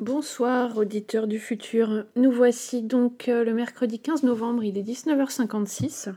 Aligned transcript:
Bonsoir 0.00 0.78
auditeurs 0.78 1.26
du 1.26 1.38
futur. 1.38 2.06
Nous 2.16 2.30
voici 2.30 2.80
donc 2.80 3.28
euh, 3.28 3.44
le 3.44 3.52
mercredi 3.52 3.98
15 3.98 4.22
novembre, 4.22 4.64
il 4.64 4.78
est 4.78 4.82
19h56. 4.82 6.14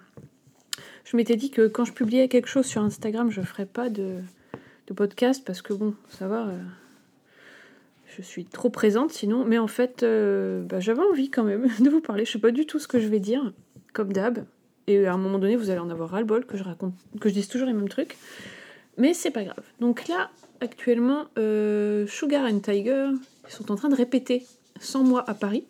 Je 1.03 1.17
m'étais 1.17 1.35
dit 1.35 1.51
que 1.51 1.67
quand 1.67 1.83
je 1.83 1.91
publiais 1.91 2.29
quelque 2.29 2.47
chose 2.47 2.65
sur 2.65 2.81
Instagram, 2.81 3.29
je 3.29 3.41
ferais 3.41 3.65
pas 3.65 3.89
de, 3.89 4.21
podcast 4.95 5.43
parce 5.45 5.61
que 5.61 5.73
bon, 5.73 5.95
ça 6.07 6.29
va, 6.29 6.47
euh, 6.47 6.57
je 8.15 8.21
suis 8.21 8.45
trop 8.45 8.69
présente 8.69 9.11
sinon. 9.11 9.43
Mais 9.43 9.57
en 9.57 9.67
fait, 9.67 10.03
euh, 10.03 10.63
bah, 10.63 10.79
j'avais 10.79 11.03
envie 11.03 11.29
quand 11.29 11.43
même 11.43 11.67
de 11.81 11.89
vous 11.89 11.99
parler. 11.99 12.23
Je 12.23 12.31
sais 12.31 12.39
pas 12.39 12.51
du 12.51 12.65
tout 12.65 12.79
ce 12.79 12.87
que 12.87 13.01
je 13.01 13.07
vais 13.09 13.19
dire, 13.19 13.51
comme 13.91 14.13
d'hab. 14.13 14.45
Et 14.87 15.05
à 15.07 15.13
un 15.13 15.17
moment 15.17 15.39
donné, 15.39 15.57
vous 15.57 15.71
allez 15.71 15.81
en 15.81 15.89
avoir 15.89 16.11
ras-le-bol 16.11 16.45
que 16.45 16.55
je 16.55 16.63
raconte, 16.63 16.93
que 17.19 17.27
je 17.27 17.33
dise 17.33 17.49
toujours 17.49 17.67
les 17.67 17.73
mêmes 17.73 17.89
trucs. 17.89 18.15
Mais 18.97 19.13
c'est 19.13 19.31
pas 19.31 19.43
grave. 19.43 19.65
Donc 19.81 20.07
là, 20.07 20.29
actuellement, 20.61 21.25
Sugar 22.07 22.45
and 22.45 22.59
Tiger, 22.59 23.09
sont 23.49 23.71
en 23.71 23.75
train 23.75 23.89
de 23.89 23.95
répéter 23.95 24.45
100 24.79 25.03
mois 25.03 25.29
à 25.29 25.33
Paris. 25.33 25.65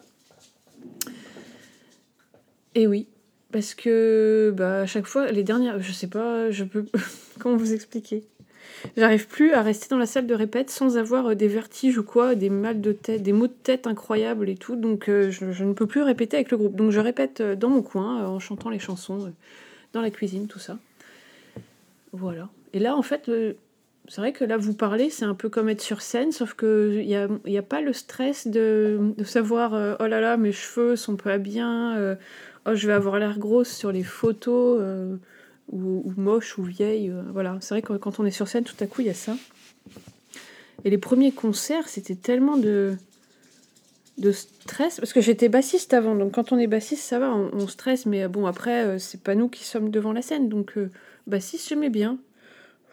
Et 2.76 2.88
oui, 2.88 3.08
parce 3.52 3.76
que 3.76 4.54
bah, 4.56 4.82
à 4.82 4.86
chaque 4.86 5.06
fois, 5.06 5.32
les 5.32 5.44
dernières, 5.44 5.80
je 5.82 5.92
sais 5.92 6.08
pas, 6.08 6.50
je 6.52 6.64
peux. 6.64 6.86
Comment 7.40 7.58
vous 7.58 7.74
expliquer 7.74 8.24
J'arrive 8.98 9.28
plus 9.28 9.54
à 9.54 9.62
rester 9.62 9.88
dans 9.90 9.98
la 9.98 10.06
salle 10.06 10.28
de 10.28 10.34
répète 10.34 10.70
sans 10.70 10.98
avoir 10.98 11.28
euh, 11.28 11.36
des 11.36 11.48
vertiges 11.48 11.98
ou 11.98 12.04
quoi, 12.04 12.36
des 12.36 12.50
mal 12.50 12.82
de 12.82 12.92
tête, 12.92 13.24
des 13.24 13.32
maux 13.32 13.48
de 13.48 13.54
tête 13.54 13.88
incroyables 13.88 14.50
et 14.50 14.56
tout. 14.56 14.76
Donc 14.76 15.08
euh, 15.08 15.32
je, 15.32 15.64
ne 15.64 15.74
peux 15.74 15.88
plus 15.88 16.02
répéter 16.02 16.38
avec 16.38 16.52
le 16.52 16.58
groupe. 16.58 16.76
Donc 16.76 16.92
je 16.92 17.00
répète 17.00 17.42
euh, 17.42 17.56
dans 17.56 17.70
mon 17.70 17.82
coin 17.82 18.28
en 18.28 18.40
chantant 18.40 18.70
les 18.70 18.80
chansons, 18.80 19.32
dans 19.94 20.02
la 20.02 20.10
cuisine, 20.10 20.48
tout 20.48 20.60
ça. 20.60 20.78
Voilà. 22.12 22.50
Et 22.74 22.80
là, 22.80 22.96
en 22.96 23.02
fait, 23.02 23.30
c'est 24.10 24.20
vrai 24.20 24.34
que 24.34 24.44
là, 24.44 24.58
vous 24.58 24.74
parlez, 24.74 25.10
c'est 25.10 25.24
un 25.24 25.34
peu 25.34 25.50
comme 25.50 25.70
être 25.70 25.82
sur 25.82 26.02
scène, 26.02 26.32
sauf 26.32 26.56
qu'il 26.56 27.06
n'y 27.06 27.16
a, 27.16 27.30
y 27.46 27.58
a 27.58 27.62
pas 27.62 27.80
le 27.80 27.94
stress 27.94 28.48
de, 28.48 29.14
savoir 29.24 29.74
euh, 29.74 29.96
oh 30.00 30.08
là 30.08 30.20
là, 30.20 30.36
mes 30.36 30.52
cheveux 30.52 30.96
sont 30.98 31.16
pas 31.16 31.38
bien, 31.38 31.96
euh, 31.98 32.16
oh, 32.66 32.76
je 32.76 32.88
vais 32.88 32.94
avoir 32.94 33.18
l'air 33.18 33.40
grosse 33.40 33.70
sur 33.70 33.94
les 33.94 34.04
photos, 34.04 34.80
euh, 34.82 35.16
ou, 35.72 36.14
moche 36.18 36.58
ou 36.58 36.64
vieille. 36.64 37.14
voilà, 37.32 37.58
c'est 37.62 37.76
vrai 37.76 37.82
que 37.82 37.94
quand 37.94 38.20
on 38.20 38.26
est 38.26 38.32
sur 38.32 38.50
scène, 38.50 38.66
tout 38.66 38.76
à 38.82 38.88
coup, 38.88 39.02
il 39.02 39.08
y 39.08 39.10
a 39.10 39.14
ça. 39.14 39.38
Et 40.84 40.90
les 40.90 40.98
premiers 40.98 41.32
concerts, 41.32 41.88
c'était 41.88 42.16
tellement 42.16 42.58
de, 42.58 42.98
de 44.18 44.34
stress, 44.34 45.00
parce 45.00 45.14
que 45.14 45.22
j'étais 45.22 45.48
bassiste 45.48 45.94
avant, 45.94 46.14
donc 46.14 46.34
quand 46.34 46.52
on 46.52 46.60
est 46.60 46.68
bassiste, 46.68 47.04
ça 47.04 47.20
va, 47.20 47.34
on, 47.34 47.52
on 47.54 47.68
stresse, 47.70 48.06
mais 48.06 48.28
bon, 48.28 48.48
après, 48.48 49.00
c'est 49.00 49.24
pas 49.24 49.34
nous 49.34 49.48
qui 49.48 49.64
sommes 49.64 49.92
devant 49.92 50.12
la 50.12 50.22
scène, 50.22 50.50
donc 50.50 50.78
bassiste, 51.26 51.70
j'aimais 51.70 51.90
bien. 51.90 52.18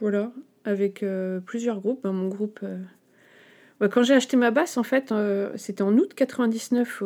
Voilà 0.01 0.33
avec 0.65 1.03
euh, 1.03 1.41
plusieurs 1.41 1.81
groupes. 1.81 2.03
Ben, 2.03 2.13
mon 2.13 2.29
groupe. 2.29 2.61
Euh, 2.63 3.89
quand 3.89 4.03
j'ai 4.03 4.15
acheté 4.15 4.37
ma 4.37 4.51
basse, 4.51 4.77
en 4.77 4.83
fait, 4.83 5.11
euh, 5.11 5.51
c'était 5.57 5.83
en 5.83 5.97
août 5.97 6.13
99, 6.15 7.03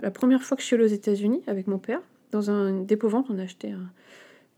la 0.00 0.10
première 0.10 0.42
fois 0.42 0.56
que 0.56 0.62
je 0.62 0.68
suis 0.68 0.76
allée 0.76 0.84
aux 0.84 0.88
États-Unis 0.88 1.42
avec 1.46 1.66
mon 1.66 1.78
père. 1.78 2.00
Dans 2.30 2.50
un 2.50 2.80
dépôt-vente, 2.80 3.26
on 3.28 3.38
a 3.38 3.42
acheté 3.42 3.74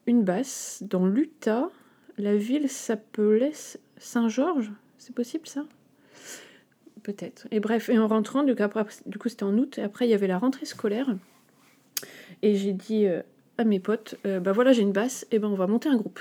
une 0.07 0.23
basse 0.23 0.83
dans 0.89 1.07
l'Utah. 1.07 1.71
La 2.19 2.37
ville 2.37 2.69
s'appelait 2.69 3.53
Saint-Georges. 3.97 4.71
C'est 4.99 5.15
possible 5.15 5.47
ça? 5.47 5.65
Peut-être. 7.03 7.49
Et 7.51 7.61
bref, 7.61 7.89
et 7.89 7.99
en 7.99 8.07
rentrant, 8.07 8.45
du 8.45 8.55
coup, 8.55 8.63
du 9.07 9.19
coup 9.19 9.29
c'était 9.29 9.43
en 9.43 9.59
août, 9.59 9.79
et 9.79 9.83
après 9.83 10.07
il 10.07 10.11
y 10.11 10.15
avait 10.15 10.29
la 10.29 10.39
rentrée 10.39 10.67
scolaire. 10.67 11.17
Et 12.43 12.55
j'ai 12.55 12.73
dit 12.73 13.07
à 13.59 13.65
mes 13.65 13.81
potes, 13.81 14.17
bah 14.25 14.53
voilà, 14.53 14.73
j'ai 14.73 14.83
une 14.83 14.93
basse, 14.93 15.27
et 15.33 15.39
ben 15.39 15.49
on 15.49 15.57
va 15.57 15.67
monter 15.67 15.89
un 15.89 15.97
groupe. 15.97 16.21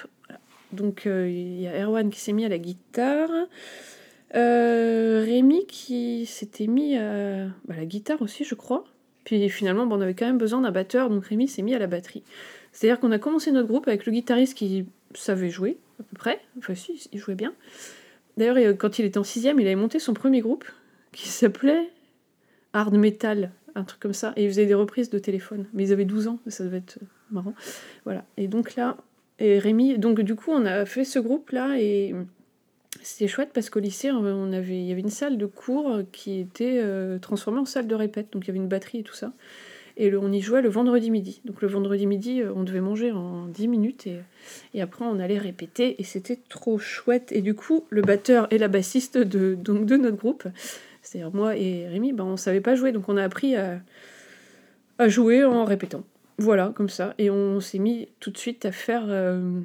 Donc 0.73 1.05
euh, 1.05 1.29
il 1.29 1.61
y 1.61 1.67
a 1.67 1.85
Erwan 1.85 2.09
qui 2.09 2.19
s'est 2.19 2.33
mis 2.33 2.45
à 2.45 2.49
la 2.49 2.57
guitare. 2.57 3.29
Euh, 4.35 5.23
Rémi 5.25 5.65
qui 5.67 6.25
s'était 6.25 6.67
mis 6.67 6.97
à 6.97 7.45
bah, 7.65 7.75
la 7.77 7.85
guitare 7.85 8.21
aussi, 8.21 8.43
je 8.43 8.55
crois. 8.55 8.83
Puis 9.25 9.47
finalement, 9.49 9.83
on 9.83 10.01
avait 10.01 10.15
quand 10.15 10.25
même 10.25 10.37
besoin 10.37 10.61
d'un 10.61 10.71
batteur, 10.71 11.09
donc 11.09 11.25
Rémi 11.25 11.47
s'est 11.47 11.61
mis 11.61 11.75
à 11.75 11.79
la 11.79 11.87
batterie. 11.87 12.23
C'est-à-dire 12.71 12.99
qu'on 12.99 13.11
a 13.11 13.19
commencé 13.19 13.51
notre 13.51 13.67
groupe 13.67 13.87
avec 13.87 14.05
le 14.05 14.11
guitariste 14.11 14.57
qui 14.57 14.85
savait 15.13 15.49
jouer, 15.49 15.77
à 15.99 16.03
peu 16.03 16.17
près. 16.17 16.41
Enfin, 16.57 16.75
si, 16.75 17.07
il 17.13 17.19
jouait 17.19 17.35
bien. 17.35 17.53
D'ailleurs, 18.35 18.75
quand 18.77 18.99
il 18.99 19.05
était 19.05 19.19
en 19.19 19.23
sixième, 19.23 19.59
il 19.59 19.67
avait 19.67 19.75
monté 19.75 19.99
son 19.99 20.13
premier 20.13 20.41
groupe 20.41 20.65
qui 21.11 21.29
s'appelait 21.29 21.91
Hard 22.73 22.95
Metal, 22.95 23.51
un 23.75 23.83
truc 23.83 24.01
comme 24.01 24.13
ça. 24.13 24.33
Et 24.35 24.43
il 24.43 24.49
faisait 24.49 24.65
des 24.65 24.73
reprises 24.73 25.11
de 25.11 25.19
téléphone. 25.19 25.67
Mais 25.73 25.83
ils 25.83 25.93
avaient 25.93 26.05
12 26.05 26.27
ans, 26.27 26.39
ça 26.47 26.63
devait 26.63 26.77
être 26.77 26.97
marrant. 27.31 27.53
Voilà. 28.03 28.25
Et 28.37 28.47
donc 28.47 28.75
là, 28.75 28.97
et 29.43 29.59
Rémi, 29.59 29.97
donc 29.97 30.21
du 30.21 30.35
coup, 30.35 30.51
on 30.51 30.65
a 30.65 30.85
fait 30.85 31.03
ce 31.03 31.19
groupe-là 31.19 31.77
et 31.77 32.15
c'était 33.01 33.27
chouette 33.27 33.49
parce 33.53 33.69
qu'au 33.69 33.81
lycée, 33.81 34.09
on 34.09 34.53
avait, 34.53 34.79
il 34.79 34.85
y 34.85 34.91
avait 34.93 35.01
une 35.01 35.09
salle 35.09 35.37
de 35.37 35.45
cours 35.45 35.99
qui 36.13 36.39
était 36.39 36.79
euh, 36.81 37.19
transformée 37.19 37.59
en 37.59 37.65
salle 37.65 37.87
de 37.87 37.93
répète. 37.93 38.27
Donc 38.31 38.45
il 38.45 38.47
y 38.47 38.51
avait 38.51 38.59
une 38.59 38.69
batterie 38.69 38.99
et 38.99 39.03
tout 39.03 39.13
ça. 39.13 39.33
Et 39.97 40.15
on 40.15 40.31
y 40.31 40.39
jouait 40.39 40.61
le 40.61 40.69
vendredi 40.69 41.11
midi. 41.11 41.41
Donc 41.43 41.61
le 41.61 41.67
vendredi 41.67 42.05
midi, 42.05 42.41
euh, 42.41 42.53
on 42.55 42.63
devait 42.63 42.79
manger 42.79 43.11
en 43.11 43.47
10 43.47 43.67
minutes 43.67 44.07
et, 44.07 44.19
et 44.73 44.81
après 44.81 45.03
on 45.03 45.19
allait 45.19 45.39
répéter 45.39 45.99
et 45.99 46.05
c'était 46.05 46.39
trop 46.47 46.79
chouette. 46.79 47.33
Et 47.33 47.41
du 47.41 47.53
coup, 47.53 47.83
le 47.89 48.01
batteur 48.01 48.47
et 48.49 48.57
la 48.57 48.69
bassiste 48.69 49.17
de, 49.17 49.57
notre 49.67 50.15
groupe, 50.15 50.47
c'est-à-dire 51.01 51.33
moi 51.33 51.57
et 51.57 51.89
Rémi, 51.89 52.13
ben, 52.13 52.23
on 52.23 52.37
savait 52.37 52.61
pas 52.61 52.75
jouer. 52.75 52.93
Donc 52.93 53.09
on 53.09 53.17
a 53.17 53.23
appris 53.23 53.57
à 53.57 55.09
jouer 55.09 55.43
en 55.43 55.65
répétant. 55.65 56.05
Voilà, 56.37 56.71
comme 56.75 56.89
ça. 56.89 57.13
Et 57.17 57.29
on 57.29 57.59
s'est 57.59 57.79
mis 57.79 58.09
tout 58.19 58.31
de 58.31 58.37
suite 58.37 58.65
à 58.65 58.71
faire. 58.71 59.05
Euh, 59.07 59.59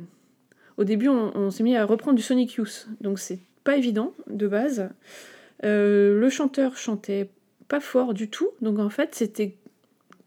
au 0.76 0.84
début, 0.84 1.08
on, 1.08 1.50
s'est 1.50 1.62
mis 1.62 1.76
à 1.76 1.84
reprendre 1.84 2.16
du 2.16 2.22
Sonic 2.22 2.54
Youth. 2.54 2.88
Donc 3.00 3.18
c'est 3.18 3.40
pas 3.64 3.76
évident 3.76 4.14
de 4.28 4.46
base. 4.46 4.90
Euh, 5.64 6.18
le 6.18 6.30
chanteur 6.30 6.76
chantait 6.76 7.30
pas 7.68 7.80
fort 7.80 8.14
du 8.14 8.28
tout. 8.28 8.50
Donc 8.60 8.78
en 8.78 8.90
fait, 8.90 9.14
c'était. 9.14 9.56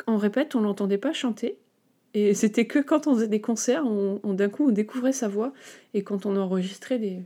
En 0.07 0.18
répète, 0.18 0.56
on 0.56 0.62
l'entendait 0.62 0.97
pas 0.97 1.13
chanter. 1.13 1.57
Et 2.13 2.34
c'était 2.34 2.66
que 2.66 2.79
quand 2.79 3.08
on 3.08 3.13
faisait 3.13 3.28
des 3.28 3.41
concerts, 3.41 3.85
on, 3.85 4.34
d'un 4.34 4.50
coup, 4.50 4.68
on 4.68 4.72
découvrait 4.72 5.13
sa 5.13 5.28
voix. 5.28 5.53
Et 5.94 6.03
quand 6.03 6.25
on 6.25 6.35
enregistrait 6.35 6.97
des, 6.97 7.19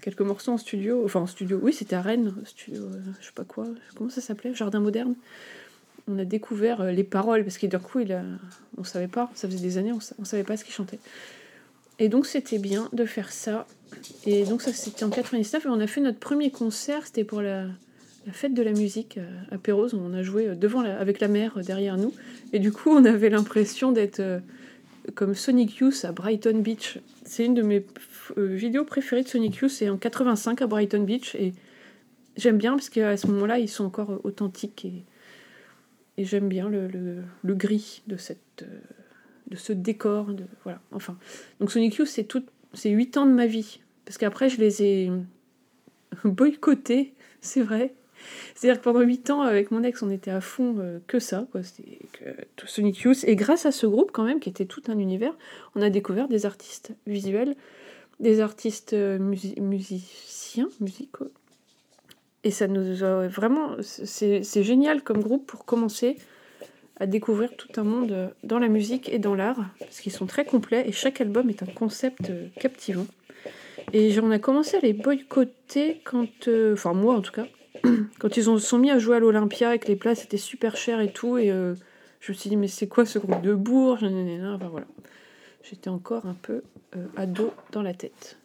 quelques 0.00 0.20
morceaux 0.20 0.52
en 0.52 0.58
studio, 0.58 1.02
enfin 1.04 1.20
en 1.20 1.26
studio, 1.26 1.58
oui, 1.62 1.72
c'était 1.72 1.96
à 1.96 2.02
Rennes, 2.02 2.34
studio, 2.44 2.82
euh, 2.82 3.00
je 3.20 3.26
sais 3.26 3.32
pas 3.34 3.44
quoi, 3.44 3.66
comment 3.94 4.10
ça 4.10 4.20
s'appelait, 4.20 4.54
Jardin 4.54 4.80
Moderne 4.80 5.14
on 6.10 6.18
a 6.18 6.24
découvert 6.24 6.80
euh, 6.80 6.90
les 6.90 7.04
paroles, 7.04 7.44
parce 7.44 7.58
que 7.58 7.66
d'un 7.66 7.78
coup, 7.78 8.00
il 8.00 8.12
a... 8.12 8.22
on 8.76 8.84
savait 8.84 9.08
pas, 9.08 9.30
ça 9.34 9.48
faisait 9.48 9.60
des 9.60 9.78
années, 9.78 9.92
on, 9.92 10.24
savait 10.24 10.44
pas 10.44 10.56
ce 10.56 10.64
qu'il 10.64 10.74
chantait. 10.74 10.98
Et 11.98 12.08
donc, 12.08 12.26
c'était 12.26 12.58
bien 12.58 12.88
de 12.92 13.04
faire 13.04 13.32
ça. 13.32 13.66
Et 14.26 14.44
donc, 14.44 14.62
ça, 14.62 14.72
c'était 14.72 15.04
en 15.04 15.10
99, 15.10 15.64
et 15.64 15.68
on 15.68 15.80
a 15.80 15.86
fait 15.86 16.00
notre 16.00 16.18
premier 16.18 16.50
concert, 16.50 17.06
c'était 17.06 17.24
pour 17.24 17.42
la, 17.42 17.66
fête 18.32 18.54
de 18.54 18.62
la 18.62 18.72
musique 18.72 19.18
euh, 19.18 19.40
à 19.50 19.58
Pérouse, 19.58 19.94
on 19.94 20.12
a 20.14 20.22
joué 20.22 20.48
euh, 20.48 20.54
devant 20.54 20.80
avec 20.80 21.20
la 21.20 21.28
mer 21.28 21.58
derrière 21.60 21.96
nous. 21.96 22.12
Et 22.52 22.58
du 22.58 22.72
coup, 22.72 22.90
on 22.90 23.04
avait 23.04 23.30
l'impression 23.30 23.92
d'être 23.92 24.22
comme 25.14 25.34
Sonic 25.34 25.76
Youth 25.78 26.04
à 26.04 26.12
Brighton 26.12 26.58
Beach. 26.58 26.98
C'est 27.24 27.44
une 27.44 27.54
de 27.54 27.62
mes 27.62 27.84
vidéos 28.36 28.84
préférées 28.84 29.22
de 29.22 29.28
Sonic 29.28 29.56
Youth, 29.56 29.70
c'est 29.70 29.88
en 29.88 29.96
85 29.96 30.62
à 30.62 30.66
Brighton 30.66 31.02
Beach, 31.02 31.34
et 31.34 31.52
j'aime 32.36 32.58
bien 32.58 32.72
parce 32.72 32.88
qu'à 32.88 33.16
ce 33.16 33.26
moment-là, 33.28 33.58
ils 33.58 33.68
sont 33.68 33.84
encore 33.84 34.20
authentiques 34.24 34.84
et 34.84 35.04
et 36.20 36.24
j'aime 36.24 36.48
bien 36.50 36.68
le, 36.68 37.24
gris 37.54 38.02
de, 38.06 38.18
cette, 38.18 38.62
euh, 38.62 38.80
de 39.48 39.56
ce 39.56 39.72
décor. 39.72 40.26
Voilà, 40.64 40.78
enfin. 40.92 41.16
Donc 41.60 41.72
Sonic 41.72 41.94
Youth, 41.94 42.08
c'est, 42.08 42.24
tout, 42.24 42.44
c'est 42.74 42.90
8 42.90 43.16
ans 43.16 43.24
de 43.24 43.32
ma 43.32 43.46
vie. 43.46 43.80
Parce 44.04 44.18
qu'après, 44.18 44.50
je 44.50 44.60
les 44.60 44.82
ai 44.82 45.10
boycottés, 46.24 47.14
c'est 47.40 47.62
vrai. 47.62 47.94
C'est-à-dire 48.54 48.78
que 48.78 48.84
pendant 48.84 49.00
8 49.00 49.30
ans, 49.30 49.40
avec 49.40 49.70
mon 49.70 49.82
ex, 49.82 50.02
on 50.02 50.10
était 50.10 50.30
à 50.30 50.42
fond 50.42 50.76
euh, 50.78 50.98
que 51.06 51.18
ça, 51.18 51.48
quoi. 51.52 51.62
C'était 51.62 52.00
que 52.12 52.66
Sonic 52.66 52.98
Youth. 52.98 53.24
Et 53.24 53.34
grâce 53.34 53.64
à 53.64 53.72
ce 53.72 53.86
groupe, 53.86 54.10
quand 54.12 54.24
même, 54.24 54.40
qui 54.40 54.50
était 54.50 54.66
tout 54.66 54.82
un 54.88 54.98
univers, 54.98 55.34
on 55.74 55.80
a 55.80 55.88
découvert 55.88 56.28
des 56.28 56.44
artistes 56.44 56.92
visuels, 57.06 57.56
des 58.18 58.40
artistes 58.42 58.92
euh, 58.92 59.18
musiciens, 59.18 60.68
musicaux, 60.80 61.32
et 62.44 62.50
ça 62.50 62.68
nous 62.68 63.04
a 63.04 63.28
vraiment. 63.28 63.76
C'est 63.82 64.62
génial 64.62 65.02
comme 65.02 65.20
groupe 65.20 65.46
pour 65.46 65.64
commencer 65.64 66.16
à 67.00 67.06
découvrir 67.06 67.56
tout 67.56 67.68
un 67.76 67.82
monde 67.82 68.34
dans 68.44 68.58
la 68.58 68.68
musique 68.68 69.08
et 69.08 69.18
dans 69.18 69.34
l'art, 69.34 69.64
parce 69.78 70.00
qu'ils 70.00 70.12
sont 70.12 70.26
très 70.26 70.44
complets 70.44 70.86
et 70.86 70.92
chaque 70.92 71.20
album 71.20 71.48
est 71.48 71.62
un 71.62 71.66
concept 71.66 72.28
euh, 72.28 72.48
captivant. 72.60 73.06
Et 73.94 74.14
on 74.20 74.30
a 74.30 74.38
commencé 74.38 74.76
à 74.76 74.80
les 74.80 74.92
boycotter 74.92 76.02
quand. 76.04 76.46
Euh, 76.46 76.74
enfin, 76.74 76.92
moi 76.92 77.16
en 77.16 77.22
tout 77.22 77.32
cas, 77.32 77.46
quand 78.18 78.36
ils 78.36 78.50
ont, 78.50 78.58
sont 78.58 78.78
mis 78.78 78.90
à 78.90 78.98
jouer 78.98 79.16
à 79.16 79.18
l'Olympia 79.18 79.74
et 79.74 79.78
que 79.78 79.88
les 79.88 79.96
places 79.96 80.24
étaient 80.24 80.36
super 80.36 80.76
chères 80.76 81.00
et 81.00 81.10
tout, 81.10 81.38
et 81.38 81.50
euh, 81.50 81.74
je 82.20 82.32
me 82.32 82.36
suis 82.36 82.50
dit, 82.50 82.56
mais 82.56 82.68
c'est 82.68 82.86
quoi 82.86 83.06
ce 83.06 83.18
groupe 83.18 83.40
de 83.40 83.54
bourges? 83.54 84.04
Enfin 84.04 84.68
voilà. 84.70 84.86
J'étais 85.62 85.90
encore 85.90 86.26
un 86.26 86.34
peu 86.34 86.62
ado 87.16 87.52
dans 87.72 87.82
la 87.82 87.94
tête. 87.94 88.39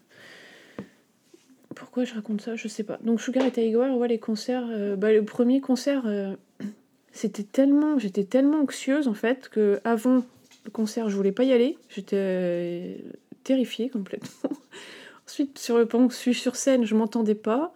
Pourquoi 1.75 2.05
je 2.05 2.13
raconte 2.13 2.41
ça? 2.41 2.55
Je 2.55 2.67
sais 2.67 2.83
pas. 2.83 2.97
Donc 3.03 3.21
Sugar 3.21 3.45
et 3.45 3.51
Tiger, 3.51 3.77
ouais, 3.77 4.07
les 4.07 4.17
concerts. 4.17 4.65
Euh, 4.69 4.95
bah, 4.95 5.11
le 5.11 5.23
premier 5.23 5.61
concert, 5.61 6.03
euh, 6.05 6.35
c'était 7.11 7.43
tellement, 7.43 7.99
j'étais 7.99 8.23
tellement 8.23 8.61
anxieuse 8.61 9.07
en 9.07 9.13
fait 9.13 9.49
que 9.49 9.79
avant 9.83 10.23
le 10.63 10.71
concert, 10.71 11.09
je 11.09 11.15
voulais 11.15 11.33
pas 11.33 11.43
y 11.43 11.51
aller. 11.51 11.77
J'étais 11.89 12.15
euh, 12.17 12.95
terrifiée 13.43 13.89
complètement. 13.89 14.49
Ensuite, 15.27 15.59
sur 15.59 15.77
le 15.77 15.87
je 16.09 16.15
suis 16.15 16.33
sur 16.33 16.55
scène, 16.55 16.85
je 16.85 16.95
m'entendais 16.95 17.35
pas. 17.35 17.73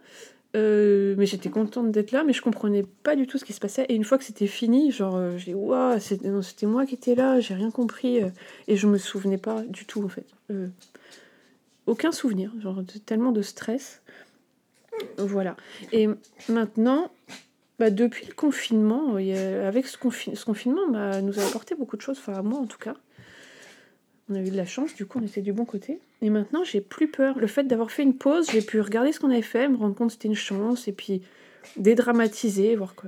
Mais 0.55 1.25
j'étais 1.25 1.49
contente 1.49 1.91
d'être 1.91 2.11
là, 2.11 2.23
mais 2.23 2.33
je 2.33 2.41
comprenais 2.41 2.83
pas 3.03 3.15
du 3.15 3.27
tout 3.27 3.37
ce 3.37 3.45
qui 3.45 3.53
se 3.53 3.59
passait. 3.59 3.85
Et 3.89 3.95
une 3.95 4.03
fois 4.03 4.17
que 4.17 4.23
c'était 4.23 4.47
fini, 4.47 4.91
genre, 4.91 5.37
j'ai 5.37 5.53
waouh, 5.53 5.99
c'était 5.99 6.65
moi 6.65 6.85
qui 6.87 6.95
étais 6.95 7.13
là, 7.15 7.39
j'ai 7.39 7.53
rien 7.53 7.69
compris. 7.69 8.19
Et 8.67 8.75
je 8.75 8.87
me 8.87 8.97
souvenais 8.97 9.37
pas 9.37 9.61
du 9.63 9.85
tout, 9.85 10.03
en 10.03 10.09
fait. 10.09 10.25
Aucun 11.89 12.11
souvenir, 12.11 12.51
genre, 12.61 12.81
tellement 13.05 13.31
de 13.31 13.41
stress. 13.41 14.01
Voilà. 15.17 15.55
Et 15.91 16.07
maintenant, 16.47 17.11
bah, 17.79 17.89
depuis 17.89 18.25
le 18.27 18.33
confinement, 18.33 19.15
avec 19.15 19.87
ce, 19.87 19.97
ce 19.97 20.45
confinement, 20.45 20.87
bah, 20.89 21.21
nous 21.21 21.39
a 21.39 21.43
apporté 21.43 21.75
beaucoup 21.75 21.97
de 21.97 22.01
choses, 22.01 22.19
enfin, 22.19 22.41
moi 22.41 22.59
en 22.59 22.65
tout 22.65 22.77
cas. 22.77 22.95
On 24.31 24.35
a 24.35 24.41
eu 24.41 24.51
de 24.51 24.57
la 24.57 24.65
chance, 24.65 24.93
du 24.93 25.07
coup, 25.07 25.19
on 25.19 25.25
était 25.25 25.41
du 25.41 25.53
bon 25.53 25.65
côté. 25.65 25.99
Et 26.21 26.29
maintenant, 26.29 26.63
j'ai 26.63 26.81
plus 26.81 27.07
peur. 27.07 27.39
Le 27.39 27.47
fait 27.47 27.63
d'avoir 27.63 27.89
fait 27.89 28.03
une 28.03 28.15
pause, 28.15 28.51
j'ai 28.51 28.61
pu 28.61 28.79
regarder 28.79 29.11
ce 29.11 29.19
qu'on 29.19 29.31
avait 29.31 29.41
fait, 29.41 29.67
me 29.67 29.75
rendre 29.75 29.95
compte 29.95 30.09
que 30.09 30.13
c'était 30.13 30.27
une 30.27 30.35
chance, 30.35 30.87
et 30.87 30.91
puis 30.91 31.23
dédramatiser, 31.77 32.75
voir 32.75 32.93
que 32.93 33.07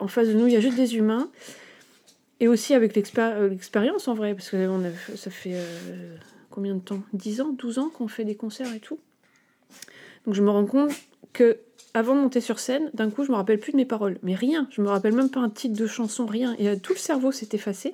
en 0.00 0.06
face 0.06 0.28
de 0.28 0.34
nous, 0.34 0.46
il 0.46 0.52
y 0.52 0.56
a 0.56 0.60
juste 0.60 0.76
des 0.76 0.96
humains. 0.96 1.30
Et 2.40 2.46
aussi 2.46 2.74
avec 2.74 2.96
euh, 2.96 3.48
l'expérience 3.48 4.06
en 4.06 4.14
vrai, 4.14 4.34
parce 4.34 4.50
que 4.50 4.56
ça 5.16 5.30
fait 5.30 5.54
euh, 5.54 6.16
combien 6.58 6.74
de 6.74 6.80
temps? 6.80 7.04
10 7.12 7.40
ans, 7.40 7.52
12 7.56 7.78
ans 7.78 7.88
qu'on 7.88 8.08
fait 8.08 8.24
des 8.24 8.34
concerts 8.34 8.74
et 8.74 8.80
tout? 8.80 8.98
Donc 10.26 10.34
je 10.34 10.42
me 10.42 10.50
rends 10.50 10.66
compte 10.66 10.90
que 11.32 11.60
avant 11.94 12.16
de 12.16 12.20
monter 12.20 12.40
sur 12.40 12.58
scène, 12.58 12.90
d'un 12.94 13.10
coup, 13.10 13.22
je 13.22 13.30
me 13.30 13.36
rappelle 13.36 13.60
plus 13.60 13.70
de 13.70 13.76
mes 13.76 13.84
paroles. 13.84 14.18
Mais 14.24 14.34
rien, 14.34 14.66
je 14.72 14.82
me 14.82 14.88
rappelle 14.88 15.14
même 15.14 15.30
pas 15.30 15.38
un 15.38 15.50
titre 15.50 15.78
de 15.78 15.86
chanson, 15.86 16.26
rien. 16.26 16.56
Et 16.58 16.68
euh, 16.68 16.74
tout 16.74 16.94
le 16.94 16.98
cerveau 16.98 17.30
s'est 17.30 17.50
effacé. 17.52 17.92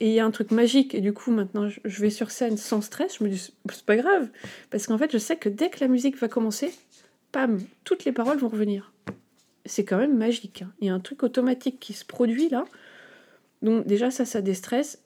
Et 0.00 0.08
il 0.08 0.14
y 0.14 0.18
a 0.18 0.24
un 0.24 0.30
truc 0.30 0.50
magique, 0.50 0.94
et 0.94 1.02
du 1.02 1.12
coup, 1.12 1.30
maintenant, 1.30 1.68
je 1.68 2.00
vais 2.00 2.08
sur 2.08 2.30
scène 2.30 2.56
sans 2.56 2.80
stress. 2.80 3.18
Je 3.18 3.24
me 3.24 3.28
dis, 3.28 3.52
c'est 3.70 3.84
pas 3.84 3.96
grave. 3.96 4.30
Parce 4.70 4.86
qu'en 4.86 4.96
fait, 4.96 5.12
je 5.12 5.18
sais 5.18 5.36
que 5.36 5.50
dès 5.50 5.68
que 5.68 5.80
la 5.80 5.88
musique 5.88 6.16
va 6.16 6.28
commencer, 6.28 6.72
pam, 7.32 7.60
toutes 7.84 8.06
les 8.06 8.12
paroles 8.12 8.38
vont 8.38 8.48
revenir. 8.48 8.94
C'est 9.66 9.84
quand 9.84 9.98
même 9.98 10.16
magique. 10.16 10.62
Hein. 10.62 10.72
Il 10.80 10.86
y 10.86 10.90
a 10.90 10.94
un 10.94 11.00
truc 11.00 11.22
automatique 11.22 11.78
qui 11.80 11.92
se 11.92 12.06
produit 12.06 12.48
là. 12.48 12.64
Donc, 13.60 13.86
déjà, 13.86 14.10
ça, 14.10 14.24
ça 14.24 14.40
déstresse. 14.40 15.02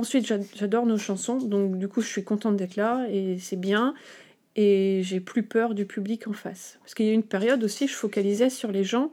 Ensuite, 0.00 0.32
j'adore 0.56 0.86
nos 0.86 0.96
chansons. 0.96 1.36
Donc, 1.36 1.76
du 1.76 1.86
coup, 1.86 2.00
je 2.00 2.08
suis 2.08 2.24
contente 2.24 2.56
d'être 2.56 2.76
là, 2.76 3.06
et 3.10 3.36
c'est 3.38 3.60
bien. 3.60 3.92
Et 4.56 5.02
j'ai 5.04 5.20
plus 5.20 5.42
peur 5.42 5.74
du 5.74 5.84
public 5.84 6.26
en 6.26 6.32
face. 6.32 6.78
Parce 6.80 6.94
qu'il 6.94 7.04
y 7.04 7.10
a 7.10 7.12
une 7.12 7.22
période 7.22 7.62
aussi, 7.62 7.86
je 7.86 7.94
focalisais 7.94 8.48
sur 8.48 8.72
les 8.72 8.82
gens 8.82 9.12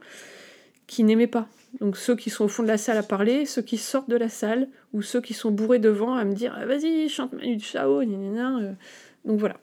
qui 0.86 1.04
n'aimaient 1.04 1.26
pas. 1.26 1.46
Donc 1.82 1.98
ceux 1.98 2.16
qui 2.16 2.30
sont 2.30 2.46
au 2.46 2.48
fond 2.48 2.62
de 2.62 2.68
la 2.68 2.78
salle 2.78 2.96
à 2.96 3.02
parler, 3.02 3.44
ceux 3.44 3.60
qui 3.60 3.76
sortent 3.76 4.08
de 4.08 4.16
la 4.16 4.30
salle, 4.30 4.66
ou 4.94 5.02
ceux 5.02 5.20
qui 5.20 5.34
sont 5.34 5.50
bourrés 5.50 5.78
devant 5.78 6.14
à 6.14 6.24
me 6.24 6.32
dire 6.32 6.56
ah, 6.58 6.64
vas-y, 6.64 7.10
chante 7.10 7.34
Manu 7.34 7.60
Chao, 7.60 8.00
euh. 8.00 8.72
Donc 9.26 9.38
voilà. 9.38 9.58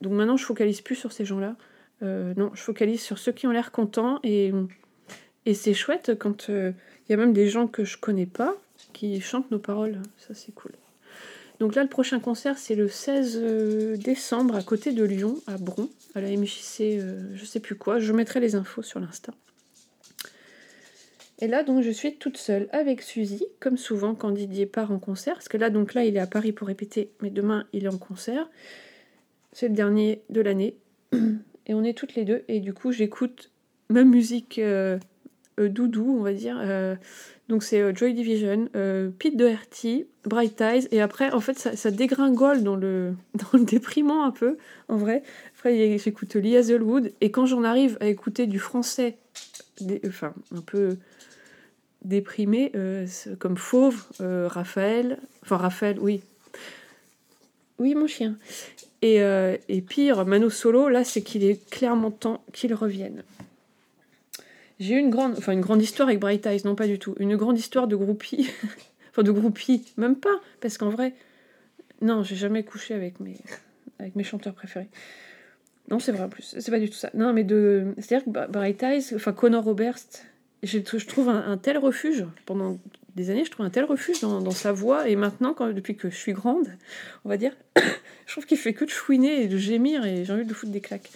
Donc 0.00 0.14
maintenant, 0.14 0.38
je 0.38 0.44
focalise 0.46 0.80
plus 0.80 0.96
sur 0.96 1.12
ces 1.12 1.26
gens-là. 1.26 1.56
Euh, 2.02 2.32
non, 2.38 2.50
je 2.54 2.62
focalise 2.62 3.02
sur 3.02 3.18
ceux 3.18 3.32
qui 3.32 3.46
ont 3.46 3.50
l'air 3.50 3.72
contents. 3.72 4.20
Et, 4.24 4.54
et 5.44 5.52
c'est 5.52 5.74
chouette 5.74 6.12
quand 6.18 6.48
euh, 6.48 6.72
il 7.06 7.12
y 7.12 7.14
a 7.14 7.18
même 7.18 7.34
des 7.34 7.48
gens 7.48 7.66
que 7.66 7.84
je 7.84 7.98
connais 7.98 8.24
pas 8.24 8.56
qui 8.96 9.20
chantent 9.20 9.50
nos 9.50 9.58
paroles. 9.58 10.00
Ça, 10.18 10.34
c'est 10.34 10.54
cool. 10.54 10.72
Donc 11.60 11.74
là, 11.74 11.82
le 11.82 11.88
prochain 11.88 12.18
concert, 12.18 12.58
c'est 12.58 12.74
le 12.74 12.88
16 12.88 13.98
décembre 13.98 14.56
à 14.56 14.62
côté 14.62 14.92
de 14.92 15.04
Lyon, 15.04 15.36
à 15.46 15.56
Bron, 15.58 15.88
à 16.14 16.20
la 16.20 16.28
MJC, 16.30 17.00
je 17.34 17.44
sais 17.44 17.60
plus 17.60 17.76
quoi. 17.76 17.98
Je 17.98 18.12
mettrai 18.12 18.40
les 18.40 18.54
infos 18.54 18.82
sur 18.82 19.00
l'Insta. 19.00 19.32
Et 21.38 21.46
là, 21.46 21.62
donc, 21.62 21.82
je 21.82 21.90
suis 21.90 22.16
toute 22.16 22.38
seule 22.38 22.68
avec 22.72 23.02
Suzy, 23.02 23.44
comme 23.60 23.76
souvent 23.76 24.14
quand 24.14 24.30
Didier 24.30 24.64
part 24.66 24.90
en 24.90 24.98
concert. 24.98 25.34
Parce 25.34 25.48
que 25.48 25.58
là, 25.58 25.68
donc 25.68 25.92
là, 25.94 26.04
il 26.04 26.16
est 26.16 26.20
à 26.20 26.26
Paris 26.26 26.52
pour 26.52 26.66
répéter, 26.66 27.10
mais 27.20 27.30
demain, 27.30 27.66
il 27.72 27.84
est 27.84 27.88
en 27.88 27.98
concert. 27.98 28.48
C'est 29.52 29.68
le 29.68 29.74
dernier 29.74 30.22
de 30.30 30.40
l'année. 30.40 30.76
Et 31.66 31.74
on 31.74 31.84
est 31.84 31.96
toutes 31.96 32.14
les 32.14 32.24
deux. 32.24 32.44
Et 32.48 32.60
du 32.60 32.72
coup, 32.72 32.92
j'écoute 32.92 33.50
ma 33.90 34.04
musique 34.04 34.58
euh, 34.58 34.96
euh, 34.96 34.98
doudou, 35.58 36.16
on 36.18 36.22
va 36.22 36.32
dire. 36.32 36.58
Euh, 36.60 36.94
donc, 37.48 37.62
c'est 37.62 37.94
Joy 37.94 38.12
Division, 38.12 38.68
Pete 39.18 39.36
Doherty, 39.36 40.06
Bright 40.24 40.60
Eyes. 40.60 40.88
Et 40.90 41.00
après, 41.00 41.30
en 41.30 41.40
fait, 41.40 41.58
ça, 41.58 41.90
dégringole 41.90 42.62
dans 42.62 42.76
le, 42.76 43.14
dans 43.34 43.58
le 43.58 43.64
déprimant 43.64 44.24
un 44.24 44.32
peu, 44.32 44.56
en 44.88 44.96
vrai. 44.96 45.22
Après, 45.56 45.98
j'écoute 45.98 46.34
Lee 46.34 46.56
Hazelwood. 46.56 47.12
Et 47.20 47.30
quand 47.30 47.46
j'en 47.46 47.62
arrive 47.62 47.96
à 48.00 48.06
écouter 48.06 48.46
du 48.46 48.58
français, 48.58 49.16
enfin, 50.06 50.34
un 50.54 50.60
peu 50.60 50.96
déprimé, 52.06 52.72
euh, 52.74 53.06
comme 53.38 53.56
Fauve, 53.56 54.04
euh, 54.20 54.48
Raphaël, 54.48 55.18
enfin 55.42 55.56
Raphaël, 55.56 55.98
oui. 56.00 56.20
Oui, 57.78 57.94
mon 57.94 58.06
chien. 58.06 58.36
Et, 59.02 59.20
euh, 59.20 59.56
et 59.68 59.82
pire, 59.82 60.24
Mano 60.24 60.48
Solo, 60.48 60.88
là, 60.88 61.04
c'est 61.04 61.22
qu'il 61.22 61.44
est 61.44 61.68
clairement 61.68 62.10
temps 62.10 62.42
qu'il 62.52 62.72
revienne. 62.72 63.22
J'ai 64.78 64.94
eu 64.94 64.98
une 64.98 65.10
grande, 65.10 65.34
enfin 65.38 65.52
une 65.52 65.60
grande 65.60 65.82
histoire 65.82 66.08
avec 66.08 66.20
Bright 66.20 66.44
Eyes, 66.46 66.62
non 66.64 66.74
pas 66.74 66.86
du 66.86 66.98
tout. 66.98 67.14
Une 67.18 67.36
grande 67.36 67.58
histoire 67.58 67.86
de 67.86 67.96
groupie. 67.96 68.50
enfin, 69.10 69.22
de 69.22 69.30
groupie, 69.30 69.84
même 69.96 70.16
pas, 70.16 70.40
parce 70.60 70.76
qu'en 70.78 70.90
vrai, 70.90 71.14
non, 72.02 72.22
j'ai 72.22 72.36
jamais 72.36 72.62
couché 72.62 72.94
avec 72.94 73.20
mes, 73.20 73.38
avec 73.98 74.16
mes 74.16 74.24
chanteurs 74.24 74.54
préférés. 74.54 74.88
Non, 75.90 75.98
c'est 75.98 76.12
vrai 76.12 76.24
en 76.24 76.28
plus. 76.28 76.56
C'est 76.58 76.70
pas 76.70 76.80
du 76.80 76.90
tout 76.90 76.96
ça. 76.96 77.10
Non, 77.14 77.32
mais 77.32 77.44
de. 77.44 77.94
C'est-à-dire 77.98 78.24
que 78.24 78.50
Bright 78.50 78.82
Eyes, 78.82 79.14
enfin 79.14 79.32
Connor 79.32 79.64
Roberts, 79.64 80.24
je, 80.62 80.78
trouve 81.06 81.28
un, 81.28 81.56
tel 81.56 81.78
refuge, 81.78 82.24
pendant 82.44 82.78
des 83.14 83.30
années, 83.30 83.44
je 83.44 83.50
trouve 83.50 83.64
un 83.64 83.70
tel 83.70 83.84
refuge 83.84 84.20
dans, 84.20 84.50
sa 84.50 84.72
voix, 84.72 85.08
et 85.08 85.16
maintenant, 85.16 85.54
quand, 85.54 85.72
depuis 85.72 85.96
que 85.96 86.10
je 86.10 86.16
suis 86.16 86.32
grande, 86.32 86.66
on 87.24 87.28
va 87.28 87.36
dire, 87.36 87.52
je 88.26 88.32
trouve 88.32 88.46
qu'il 88.46 88.58
fait 88.58 88.74
que 88.74 88.84
de 88.84 88.90
chouiner 88.90 89.42
et 89.42 89.48
de 89.48 89.56
gémir, 89.56 90.04
et 90.04 90.24
j'ai 90.24 90.32
envie 90.32 90.44
de 90.44 90.54
foutre 90.54 90.72
des 90.72 90.80
claques. 90.80 91.10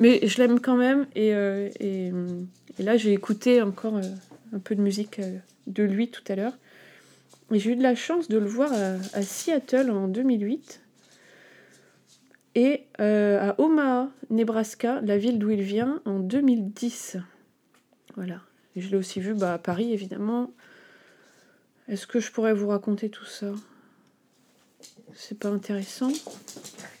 Mais 0.00 0.26
je 0.26 0.38
l'aime 0.38 0.60
quand 0.60 0.76
même, 0.76 1.06
et, 1.14 1.34
euh, 1.34 1.68
et, 1.78 2.10
là, 2.78 2.96
j'ai 2.96 3.12
écouté 3.12 3.60
encore 3.60 3.98
euh, 3.98 4.02
un 4.54 4.58
peu 4.58 4.74
de 4.74 4.80
musique 4.80 5.18
euh, 5.18 5.38
de 5.66 5.82
lui 5.82 6.10
tout 6.10 6.24
à 6.28 6.34
l'heure. 6.34 6.56
Et 7.52 7.58
j'ai 7.58 7.72
eu 7.72 7.76
de 7.76 7.82
la 7.82 7.94
chance 7.94 8.28
de 8.28 8.38
le 8.38 8.46
voir 8.46 8.72
à, 8.72 9.22
Seattle 9.22 9.90
en 9.90 10.08
2008 10.08 10.80
et 12.54 12.84
à 12.98 13.60
Omaha, 13.60 14.08
Nebraska, 14.30 15.00
la 15.02 15.18
ville 15.18 15.38
d'où 15.38 15.50
il 15.50 15.62
vient, 15.62 16.00
en 16.04 16.20
2010. 16.20 17.16
Voilà. 18.14 18.40
Et 18.76 18.80
je 18.80 18.90
l'ai 18.90 18.96
aussi 18.96 19.20
vu 19.20 19.34
bah, 19.34 19.54
à 19.54 19.58
Paris, 19.58 19.92
évidemment. 19.92 20.52
Est-ce 21.88 22.06
que 22.06 22.20
je 22.20 22.30
pourrais 22.30 22.54
vous 22.54 22.68
raconter 22.68 23.10
tout 23.10 23.24
ça? 23.24 23.52
C'est 25.12 25.38
pas 25.38 25.48
intéressant 25.48 26.12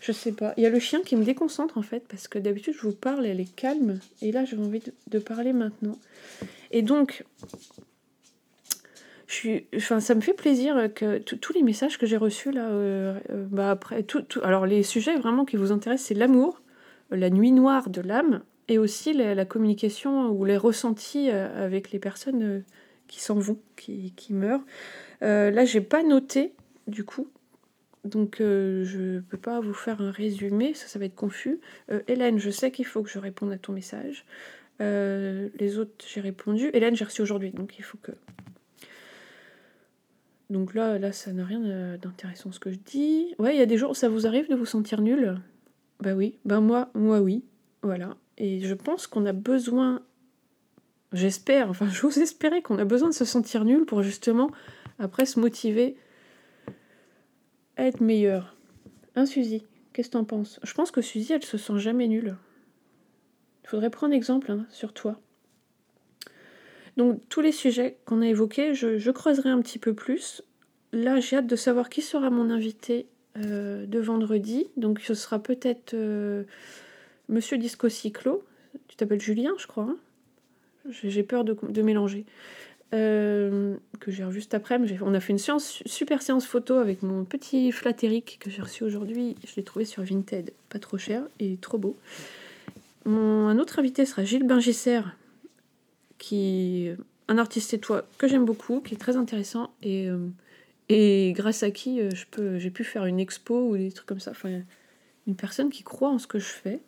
Je 0.00 0.12
sais 0.12 0.32
pas. 0.32 0.54
Il 0.56 0.62
y 0.62 0.66
a 0.66 0.70
le 0.70 0.78
chien 0.78 1.02
qui 1.02 1.14
me 1.14 1.24
déconcentre 1.24 1.76
en 1.76 1.82
fait, 1.82 2.08
parce 2.08 2.26
que 2.26 2.38
d'habitude 2.38 2.74
je 2.74 2.82
vous 2.82 2.94
parle, 2.94 3.26
elle 3.26 3.38
est 3.38 3.54
calme. 3.54 4.00
Et 4.22 4.32
là, 4.32 4.46
j'ai 4.46 4.56
envie 4.56 4.82
de, 5.06 5.18
parler 5.18 5.52
maintenant. 5.52 5.98
Et 6.70 6.80
donc, 6.80 7.24
je 9.26 9.34
suis, 9.34 9.66
ça 9.78 10.14
me 10.14 10.20
fait 10.22 10.32
plaisir 10.32 10.88
que 10.94 11.18
tous 11.18 11.52
les 11.52 11.62
messages 11.62 11.98
que 11.98 12.06
j'ai 12.06 12.16
reçus 12.16 12.50
là, 12.50 12.68
euh, 12.70 13.20
euh, 13.30 13.46
bah 13.50 13.70
après, 13.70 14.04
les 14.66 14.82
sujets 14.82 15.16
vraiment 15.16 15.44
qui 15.44 15.56
vous 15.56 15.70
intéressent, 15.70 16.08
c'est 16.08 16.14
l'amour, 16.14 16.62
la 17.10 17.28
nuit 17.28 17.52
noire 17.52 17.90
de 17.90 18.00
l'âme, 18.00 18.42
et 18.68 18.78
aussi 18.78 19.12
la, 19.12 19.44
communication 19.44 20.30
ou 20.30 20.46
les 20.46 20.56
ressentis 20.56 21.28
euh, 21.30 21.66
avec 21.66 21.92
les 21.92 21.98
personnes 21.98 22.64
qui 23.06 23.20
s'en 23.20 23.34
vont, 23.34 23.58
qui, 23.76 24.14
meurent. 24.30 24.64
Là, 25.20 25.64
j'ai 25.66 25.82
pas 25.82 26.02
noté 26.02 26.54
du 26.86 27.04
coup, 27.04 27.28
donc 28.04 28.36
je 28.38 29.20
peux 29.20 29.38
pas 29.38 29.60
vous 29.60 29.74
faire 29.74 30.00
un 30.00 30.10
résumé, 30.10 30.74
ça, 30.74 30.86
ça 30.86 30.98
va 30.98 31.04
être 31.04 31.14
confus. 31.14 31.60
Hélène, 32.08 32.38
je 32.38 32.50
sais 32.50 32.70
qu'il 32.70 32.86
faut 32.86 33.02
que 33.02 33.10
je 33.10 33.18
réponde 33.18 33.52
à 33.52 33.58
ton 33.58 33.72
message. 33.72 34.24
les 34.78 35.78
autres, 35.78 35.92
j'ai 36.06 36.20
répondu. 36.20 36.70
Hélène, 36.72 36.96
j'ai 36.96 37.04
reçu 37.04 37.22
aujourd'hui, 37.22 37.50
donc 37.50 37.78
il 37.78 37.82
faut 37.82 37.98
que. 37.98 38.12
Donc 40.48 40.74
là, 40.74 40.98
là, 40.98 41.12
ça 41.12 41.32
n'a 41.32 41.44
rien 41.44 41.96
d'intéressant 41.98 42.50
ce 42.52 42.58
que 42.58 42.70
je 42.72 42.78
dis. 42.78 43.34
Ouais, 43.38 43.54
il 43.54 43.58
y 43.58 43.62
a 43.62 43.66
des 43.66 43.76
jours 43.76 43.96
ça 43.96 44.08
vous 44.08 44.26
arrive 44.26 44.48
de 44.48 44.56
vous 44.56 44.66
sentir 44.66 45.00
nul? 45.00 45.40
Bah 46.00 46.14
oui, 46.14 46.38
bah 46.44 46.60
moi, 46.60 46.90
moi 46.94 47.20
oui. 47.20 47.44
Voilà. 47.82 48.16
Et 48.38 48.60
je 48.60 48.74
pense 48.74 49.06
qu'on 49.06 49.26
a 49.26 49.32
besoin, 49.32 50.02
j'espère, 51.12 51.68
enfin 51.68 51.88
j'ose 51.92 52.18
espérer 52.18 52.62
qu'on 52.62 52.78
a 52.78 52.84
besoin 52.84 53.10
de 53.10 53.14
se 53.14 53.24
sentir 53.24 53.64
nul 53.64 53.84
pour 53.84 54.02
justement 54.02 54.50
après 54.98 55.26
se 55.26 55.38
motiver 55.38 55.96
à 57.80 57.86
être 57.86 58.00
meilleur. 58.00 58.56
Hein 59.16 59.26
Suzy 59.26 59.64
Qu'est-ce 59.92 60.08
que 60.08 60.12
t'en 60.12 60.24
penses? 60.24 60.60
Je 60.62 60.72
pense 60.74 60.90
que 60.90 61.00
Suzy, 61.00 61.32
elle 61.32 61.44
se 61.44 61.58
sent 61.58 61.78
jamais 61.78 62.06
nulle. 62.06 62.36
Il 63.64 63.68
faudrait 63.68 63.90
prendre 63.90 64.14
exemple 64.14 64.52
hein, 64.52 64.66
sur 64.70 64.92
toi. 64.92 65.20
Donc 66.96 67.20
tous 67.28 67.40
les 67.40 67.52
sujets 67.52 67.98
qu'on 68.04 68.22
a 68.22 68.26
évoqués, 68.26 68.74
je, 68.74 69.10
creuserai 69.10 69.48
un 69.48 69.60
petit 69.60 69.78
peu 69.78 69.94
plus. 69.94 70.42
Là, 70.92 71.20
j'ai 71.20 71.36
hâte 71.36 71.46
de 71.46 71.56
savoir 71.56 71.88
qui 71.88 72.02
sera 72.02 72.30
mon 72.30 72.50
invité 72.50 73.06
euh, 73.36 73.86
de 73.86 73.98
vendredi. 73.98 74.66
Donc 74.76 75.00
ce 75.00 75.14
sera 75.14 75.42
peut-être... 75.42 75.94
Euh, 75.94 76.44
Monsieur 77.30 77.58
Disco 77.58 77.88
Cyclo, 77.88 78.42
tu 78.88 78.96
t'appelles 78.96 79.20
Julien, 79.20 79.52
je 79.56 79.68
crois. 79.68 79.84
Hein? 79.84 79.96
J'ai 80.90 81.22
peur 81.22 81.44
de, 81.44 81.82
mélanger. 81.82 82.26
Euh, 82.92 83.76
que 84.00 84.10
j'ai 84.10 84.28
juste 84.30 84.54
après. 84.54 84.78
On 85.00 85.14
a 85.14 85.20
fait 85.20 85.32
une 85.32 85.58
super 85.60 86.22
séance 86.22 86.46
photo 86.46 86.74
avec 86.74 87.02
mon 87.02 87.24
petit 87.24 87.70
flatérique 87.70 88.38
que 88.40 88.50
j'ai 88.50 88.62
reçu 88.62 88.82
aujourd'hui. 88.82 89.36
Je 89.46 89.54
l'ai 89.56 89.62
trouvé 89.62 89.84
sur 89.84 90.02
Vinted, 90.02 90.52
pas 90.68 90.78
trop 90.78 90.98
cher 90.98 91.22
et 91.38 91.56
trop 91.58 91.78
beau. 91.78 91.96
Mon, 93.04 93.46
un 93.46 93.58
autre 93.58 93.78
invité 93.78 94.06
sera 94.06 94.24
Gilles 94.24 94.46
Bingisser, 94.46 95.02
qui 96.18 96.90
un 97.28 97.38
artiste 97.38 97.72
et 97.74 97.78
toi 97.78 98.04
que 98.18 98.26
j'aime 98.26 98.44
beaucoup, 98.44 98.80
qui 98.80 98.94
est 98.94 98.98
très 98.98 99.16
intéressant 99.16 99.70
et, 99.82 100.08
euh, 100.08 101.32
grâce 101.32 101.62
à 101.62 101.70
qui 101.70 102.00
euh, 102.00 102.10
j'ai 102.58 102.70
pu 102.70 102.82
faire 102.82 103.06
une 103.06 103.20
expo 103.20 103.70
ou 103.70 103.76
des 103.76 103.92
trucs 103.92 104.08
comme 104.08 104.20
ça. 104.20 104.32
Enfin, 104.32 104.62
une 105.28 105.36
personne 105.36 105.70
qui 105.70 105.84
croit 105.84 106.10
en 106.10 106.18
ce 106.18 106.26
que 106.26 106.40
je 106.40 106.48
fais. 106.48 106.80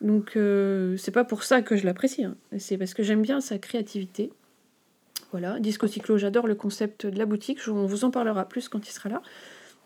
Donc 0.00 0.36
euh, 0.36 0.96
c'est 0.96 1.10
pas 1.10 1.24
pour 1.24 1.42
ça 1.42 1.62
que 1.62 1.76
je 1.76 1.84
l'apprécie, 1.84 2.24
hein. 2.24 2.36
c'est 2.58 2.78
parce 2.78 2.94
que 2.94 3.02
j'aime 3.02 3.22
bien 3.22 3.40
sa 3.40 3.58
créativité. 3.58 4.30
Voilà, 5.30 5.60
Disco 5.60 5.86
Cyclo, 5.86 6.16
j'adore 6.16 6.46
le 6.46 6.54
concept 6.54 7.06
de 7.06 7.18
la 7.18 7.26
boutique, 7.26 7.60
on 7.68 7.84
vous 7.84 8.04
en 8.04 8.10
parlera 8.10 8.48
plus 8.48 8.68
quand 8.68 8.88
il 8.88 8.92
sera 8.92 9.10
là. 9.10 9.22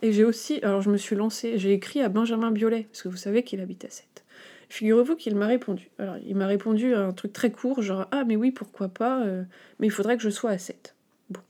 Et 0.00 0.12
j'ai 0.12 0.24
aussi, 0.24 0.60
alors 0.62 0.82
je 0.82 0.90
me 0.90 0.96
suis 0.96 1.16
lancée, 1.16 1.58
j'ai 1.58 1.72
écrit 1.72 2.00
à 2.00 2.08
Benjamin 2.08 2.52
Biolay, 2.52 2.86
parce 2.90 3.02
que 3.02 3.08
vous 3.08 3.16
savez 3.16 3.42
qu'il 3.42 3.60
habite 3.60 3.84
à 3.84 3.90
7. 3.90 4.24
Figurez-vous 4.68 5.16
qu'il 5.16 5.36
m'a 5.36 5.46
répondu. 5.46 5.90
Alors 5.98 6.16
il 6.24 6.36
m'a 6.36 6.46
répondu 6.46 6.94
un 6.94 7.12
truc 7.12 7.32
très 7.32 7.50
court, 7.50 7.82
genre 7.82 8.06
Ah 8.10 8.24
mais 8.24 8.36
oui, 8.36 8.52
pourquoi 8.52 8.88
pas, 8.88 9.22
euh, 9.24 9.42
mais 9.78 9.88
il 9.88 9.90
faudrait 9.90 10.16
que 10.16 10.22
je 10.22 10.30
sois 10.30 10.50
à 10.50 10.58
7. 10.58 10.94
Bon. 11.28 11.40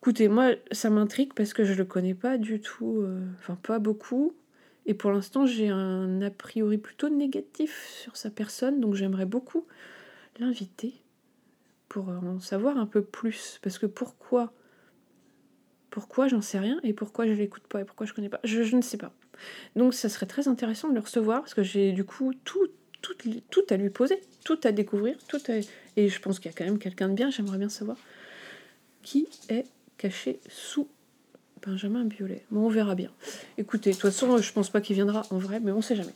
Écoutez, 0.00 0.28
moi 0.28 0.50
ça 0.70 0.90
m'intrigue 0.90 1.32
parce 1.34 1.52
que 1.52 1.64
je 1.64 1.74
le 1.74 1.84
connais 1.84 2.14
pas 2.14 2.38
du 2.38 2.60
tout, 2.60 3.00
euh, 3.00 3.20
enfin 3.38 3.58
pas 3.62 3.78
beaucoup. 3.78 4.34
Et 4.86 4.94
pour 4.94 5.12
l'instant, 5.12 5.46
j'ai 5.46 5.68
un 5.68 6.22
a 6.22 6.30
priori 6.30 6.78
plutôt 6.78 7.08
négatif 7.08 7.86
sur 7.90 8.16
sa 8.16 8.30
personne, 8.30 8.80
donc 8.80 8.94
j'aimerais 8.94 9.26
beaucoup 9.26 9.66
l'inviter 10.38 10.94
pour 11.88 12.08
en 12.08 12.40
savoir 12.40 12.76
un 12.76 12.86
peu 12.86 13.02
plus. 13.02 13.58
Parce 13.62 13.78
que 13.78 13.86
pourquoi 13.86 14.52
Pourquoi 15.90 16.28
j'en 16.28 16.40
sais 16.40 16.58
rien 16.58 16.80
et 16.82 16.92
pourquoi 16.92 17.26
je 17.26 17.32
l'écoute 17.32 17.66
pas 17.66 17.80
et 17.80 17.84
pourquoi 17.84 18.06
je 18.06 18.12
connais 18.12 18.28
pas 18.28 18.40
je, 18.44 18.76
ne 18.76 18.82
sais 18.82 18.98
pas. 18.98 19.12
Donc 19.76 19.94
ça 19.94 20.08
serait 20.08 20.26
très 20.26 20.48
intéressant 20.48 20.88
de 20.88 20.94
le 20.94 21.00
recevoir 21.00 21.40
parce 21.40 21.54
que 21.54 21.62
j'ai 21.62 21.92
du 21.92 22.04
coup 22.04 22.32
tout, 22.44 22.68
tout, 23.00 23.14
tout 23.50 23.64
à 23.70 23.76
lui 23.76 23.90
poser, 23.90 24.20
tout 24.44 24.60
à 24.64 24.72
découvrir, 24.72 25.16
tout 25.28 25.40
et 25.96 26.08
je 26.08 26.20
pense 26.20 26.38
qu'il 26.38 26.50
y 26.50 26.54
a 26.54 26.56
quand 26.56 26.64
même 26.64 26.78
quelqu'un 26.78 27.08
de 27.08 27.14
bien, 27.14 27.30
j'aimerais 27.30 27.58
bien 27.58 27.68
savoir 27.68 27.96
qui 29.02 29.26
est 29.48 29.64
caché 29.96 30.40
sous 30.48 30.88
Benjamin 31.66 32.04
Biolay. 32.04 32.44
Bon, 32.50 32.66
on 32.66 32.68
verra 32.68 32.94
bien. 32.94 33.10
Écoutez, 33.56 33.90
de 33.90 33.94
toute 33.94 34.02
façon, 34.02 34.36
je 34.38 34.52
pense 34.52 34.70
pas 34.70 34.80
qu'il 34.80 34.94
viendra 34.94 35.22
en 35.30 35.38
vrai, 35.38 35.60
mais 35.60 35.72
on 35.72 35.80
sait 35.80 35.96
jamais. 35.96 36.14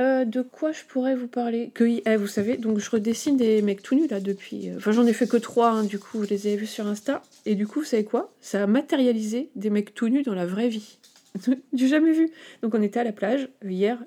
Euh, 0.00 0.24
de 0.24 0.42
quoi 0.42 0.72
je 0.72 0.82
pourrais 0.84 1.14
vous 1.14 1.28
parler? 1.28 1.70
Que 1.72 1.84
eh, 1.84 2.16
vous 2.16 2.26
savez, 2.26 2.56
donc 2.56 2.78
je 2.78 2.90
redessine 2.90 3.36
des 3.36 3.62
mecs 3.62 3.82
tout 3.82 3.94
nus 3.94 4.08
là 4.08 4.18
depuis. 4.18 4.70
Euh, 4.70 4.76
enfin, 4.76 4.90
j'en 4.90 5.06
ai 5.06 5.12
fait 5.12 5.28
que 5.28 5.36
trois, 5.36 5.70
hein, 5.70 5.84
du 5.84 6.00
coup, 6.00 6.24
je 6.24 6.28
les 6.30 6.48
ai 6.48 6.56
vus 6.56 6.66
sur 6.66 6.86
Insta. 6.86 7.22
Et 7.46 7.54
du 7.54 7.66
coup, 7.66 7.80
vous 7.80 7.86
savez 7.86 8.04
quoi? 8.04 8.32
Ça 8.40 8.64
a 8.64 8.66
matérialisé 8.66 9.50
des 9.54 9.70
mecs 9.70 9.94
tout 9.94 10.08
nus 10.08 10.22
dans 10.22 10.34
la 10.34 10.46
vraie 10.46 10.68
vie. 10.68 10.98
J'ai 11.74 11.88
jamais 11.88 12.12
vu. 12.12 12.30
Donc, 12.62 12.74
on 12.74 12.82
était 12.82 12.98
à 12.98 13.04
la 13.04 13.12
plage 13.12 13.48
hier 13.64 14.02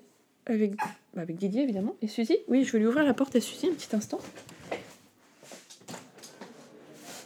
avec, 0.46 0.75
bah, 0.75 1.22
avec 1.22 1.38
Didier 1.38 1.63
évidemment 1.63 1.96
et 2.01 2.08
Suzy. 2.08 2.38
Oui, 2.50 2.65
je 2.65 2.74
vais 2.74 2.79
lui 2.79 2.88
ouvrir 2.88 3.06
la 3.06 3.13
porte 3.13 3.36
à 3.38 3.39
Suzy 3.39 3.67
un 3.67 3.74
petit 3.74 3.96
instant. 3.96 4.20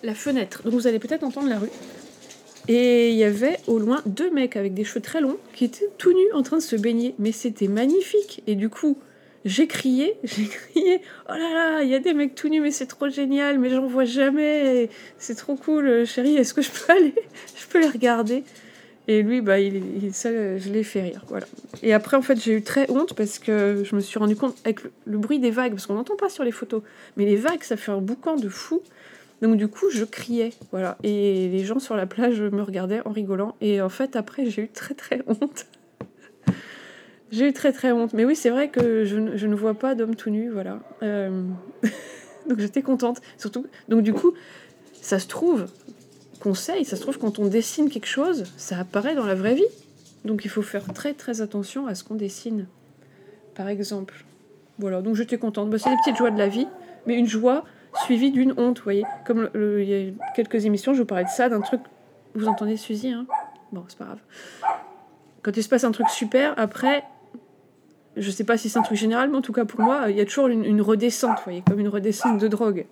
La 0.04 0.14
fenêtre. 0.14 0.62
Donc, 0.64 0.74
vous 0.74 0.86
allez 0.86 1.00
peut-être 1.00 1.24
entendre 1.24 1.50
la 1.50 1.58
rue. 1.58 1.70
Et 2.68 3.12
il 3.12 3.16
y 3.16 3.24
avait 3.24 3.58
au 3.68 3.80
loin 3.80 4.02
deux 4.06 4.30
mecs 4.32 4.56
avec 4.56 4.74
des 4.74 4.84
cheveux 4.84 5.02
très 5.02 5.22
longs 5.22 5.38
qui 5.54 5.66
étaient 5.66 5.90
tout 5.98 6.14
nus 6.14 6.32
en 6.34 6.44
train 6.44 6.58
de 6.58 6.62
se 6.62 6.76
baigner. 6.76 7.16
Mais 7.20 7.32
c'était 7.32 7.68
magnifique. 7.68 8.44
Et 8.48 8.56
du 8.56 8.70
coup, 8.70 8.98
j'ai 9.46 9.68
crié, 9.68 10.16
j'ai 10.24 10.46
crié 10.46 11.02
Oh 11.30 11.34
là 11.34 11.54
là, 11.54 11.84
il 11.84 11.90
y 11.90 11.96
a 11.96 12.00
des 12.00 12.14
mecs 12.14 12.36
tout 12.36 12.50
nus, 12.50 12.62
mais 12.62 12.72
c'est 12.72 12.86
trop 12.86 13.10
génial, 13.10 13.60
mais 13.60 13.70
j'en 13.70 13.88
vois 13.88 14.06
jamais. 14.06 14.90
C'est 15.18 15.36
trop 15.36 15.56
cool, 15.56 16.06
chérie, 16.06 16.36
est-ce 16.36 16.54
que 16.54 16.62
je 16.62 16.70
peux 16.70 16.94
aller? 16.94 17.14
Je 17.56 17.68
peux 17.68 17.80
les 17.80 17.90
regarder? 17.90 18.44
Et 19.08 19.24
lui, 19.24 19.42
bah, 19.42 19.60
il, 19.60 20.14
ça, 20.14 20.30
je 20.58 20.70
l'ai 20.70 20.84
fait 20.84 21.02
rire. 21.02 21.24
Voilà. 21.28 21.46
Et 21.82 21.94
après, 21.94 22.18
en 22.18 22.22
fait, 22.22 22.40
j'ai 22.40 22.54
eu 22.54 22.62
très 22.62 22.90
honte 22.92 23.14
parce 23.14 23.40
que 23.40 23.84
je 23.84 23.96
me 23.96 24.02
suis 24.02 24.20
rendu 24.20 24.36
compte 24.36 24.56
avec 24.64 24.82
le 25.06 25.18
bruit 25.18 25.40
des 25.40 25.52
vagues, 25.52 25.72
parce 25.72 25.88
qu'on 25.88 25.96
n'entend 25.96 26.16
pas 26.16 26.30
sur 26.30 26.44
les 26.44 26.52
photos, 26.52 26.84
mais 27.18 27.26
les 27.26 27.36
vagues, 27.36 27.64
ça 27.64 27.78
fait 27.78 27.92
un 27.92 28.00
boucan 28.00 28.36
de 28.36 28.48
fou. 28.48 28.82
Donc 29.42 29.58
du 29.58 29.68
coup, 29.68 29.90
je 29.90 30.04
criais, 30.04 30.52
voilà. 30.72 30.98
Et 31.04 31.50
les 31.50 31.66
gens 31.66 31.80
sur 31.80 31.96
la 31.96 32.06
plage 32.06 32.42
me 32.42 32.62
regardaient 32.62 33.02
en 33.06 33.12
rigolant. 33.12 33.56
Et 33.60 33.82
en 33.82 33.90
fait, 33.90 34.16
après, 34.16 34.46
j'ai 34.46 34.64
eu 34.64 34.70
très 34.70 34.94
très 34.94 35.24
honte. 35.28 35.66
j'ai 37.32 37.48
eu 37.48 37.54
très 37.54 37.74
très 37.74 37.92
honte. 37.92 38.14
Mais 38.14 38.24
oui, 38.24 38.36
c'est 38.36 38.52
vrai 38.52 38.70
que 38.70 39.04
je, 39.04 39.18
ne 39.18 39.56
vois 39.56 39.74
pas 39.74 39.96
d'homme 39.96 40.16
tout 40.16 40.30
nu, 40.30 40.50
voilà. 40.50 40.80
Euh, 41.02 41.44
donc 42.50 42.60
j'étais 42.60 42.84
contente. 42.84 43.20
Surtout, 43.38 43.66
donc 43.90 44.04
du 44.04 44.14
coup, 44.14 44.34
ça 45.02 45.18
se 45.18 45.28
trouve, 45.28 45.66
conseil, 46.40 46.86
ça 46.86 46.96
se 46.96 47.02
trouve 47.02 47.18
quand 47.18 47.40
on 47.40 47.48
dessine 47.48 47.90
quelque 47.90 48.08
chose, 48.08 48.44
ça 48.58 48.78
apparaît 48.78 49.16
dans 49.16 49.26
la 49.26 49.36
vraie 49.36 49.56
vie. 49.56 49.66
Donc 50.24 50.46
il 50.46 50.52
faut 50.52 50.62
faire 50.62 50.94
très 50.94 51.14
très 51.14 51.42
attention 51.42 51.88
à 51.88 51.96
ce 51.96 52.04
qu'on 52.04 52.16
dessine. 52.16 52.68
Par 53.56 53.68
exemple. 53.70 54.24
Voilà, 54.78 55.02
donc 55.02 55.16
j'étais 55.16 55.40
contente. 55.40 55.72
Bah, 55.72 55.80
c'est 55.80 55.90
des 55.90 55.96
petites 56.04 56.18
joies 56.18 56.32
de 56.32 56.38
la 56.38 56.48
vie, 56.48 56.68
mais 57.08 57.16
une 57.16 57.28
joie 57.28 57.66
suivi 57.94 58.32
d'une 58.32 58.54
honte, 58.58 58.80
vous 58.80 58.84
voyez. 58.84 59.06
Comme 59.26 59.50
il 59.56 59.84
y 59.84 60.10
a 60.10 60.34
quelques 60.34 60.66
émissions, 60.66 60.94
je 60.94 61.00
vous 61.00 61.06
parlais 61.06 61.26
de 61.26 61.30
ça, 61.30 61.50
d'un 61.50 61.62
truc. 61.62 61.82
Vous 62.34 62.48
entendez 62.48 62.78
Suzy, 62.78 63.10
hein 63.10 63.26
Bon, 63.72 63.84
c'est 63.88 63.98
pas 63.98 64.06
grave. 64.06 64.22
Quand 65.42 65.56
il 65.58 65.64
se 65.64 65.70
passe 65.70 65.84
un 65.84 65.92
truc 65.92 66.10
super, 66.10 66.54
après, 66.58 67.04
je 68.16 68.30
sais 68.30 68.44
pas 68.44 68.58
si 68.58 68.70
c'est 68.70 68.78
un 68.78 68.84
truc 68.84 68.98
général, 68.98 69.30
mais 69.30 69.38
en 69.38 69.42
tout 69.42 69.54
cas 69.54 69.66
pour 69.66 69.82
moi, 69.82 70.10
il 70.10 70.18
y 70.18 70.22
a 70.22 70.26
toujours 70.26 70.48
une, 70.48 70.82
redescente, 70.82 71.38
vous 71.38 71.44
voyez, 71.46 71.64
comme 71.68 71.80
une 71.80 71.88
redescente 71.88 72.40
de 72.40 72.48
drogue. 72.48 72.86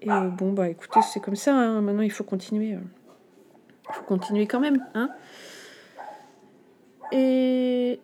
Et 0.00 0.10
euh, 0.10 0.28
bon, 0.28 0.52
bah 0.52 0.68
écoutez, 0.68 1.00
c'est 1.02 1.20
comme 1.20 1.36
ça, 1.36 1.54
hein. 1.54 1.80
maintenant 1.80 2.02
il 2.02 2.12
faut 2.12 2.24
continuer. 2.24 2.74
Euh. 2.74 2.80
Il 3.88 3.94
faut 3.94 4.04
continuer 4.04 4.46
quand 4.46 4.60
même, 4.60 4.84
hein 4.94 5.10
Et. 7.12 8.00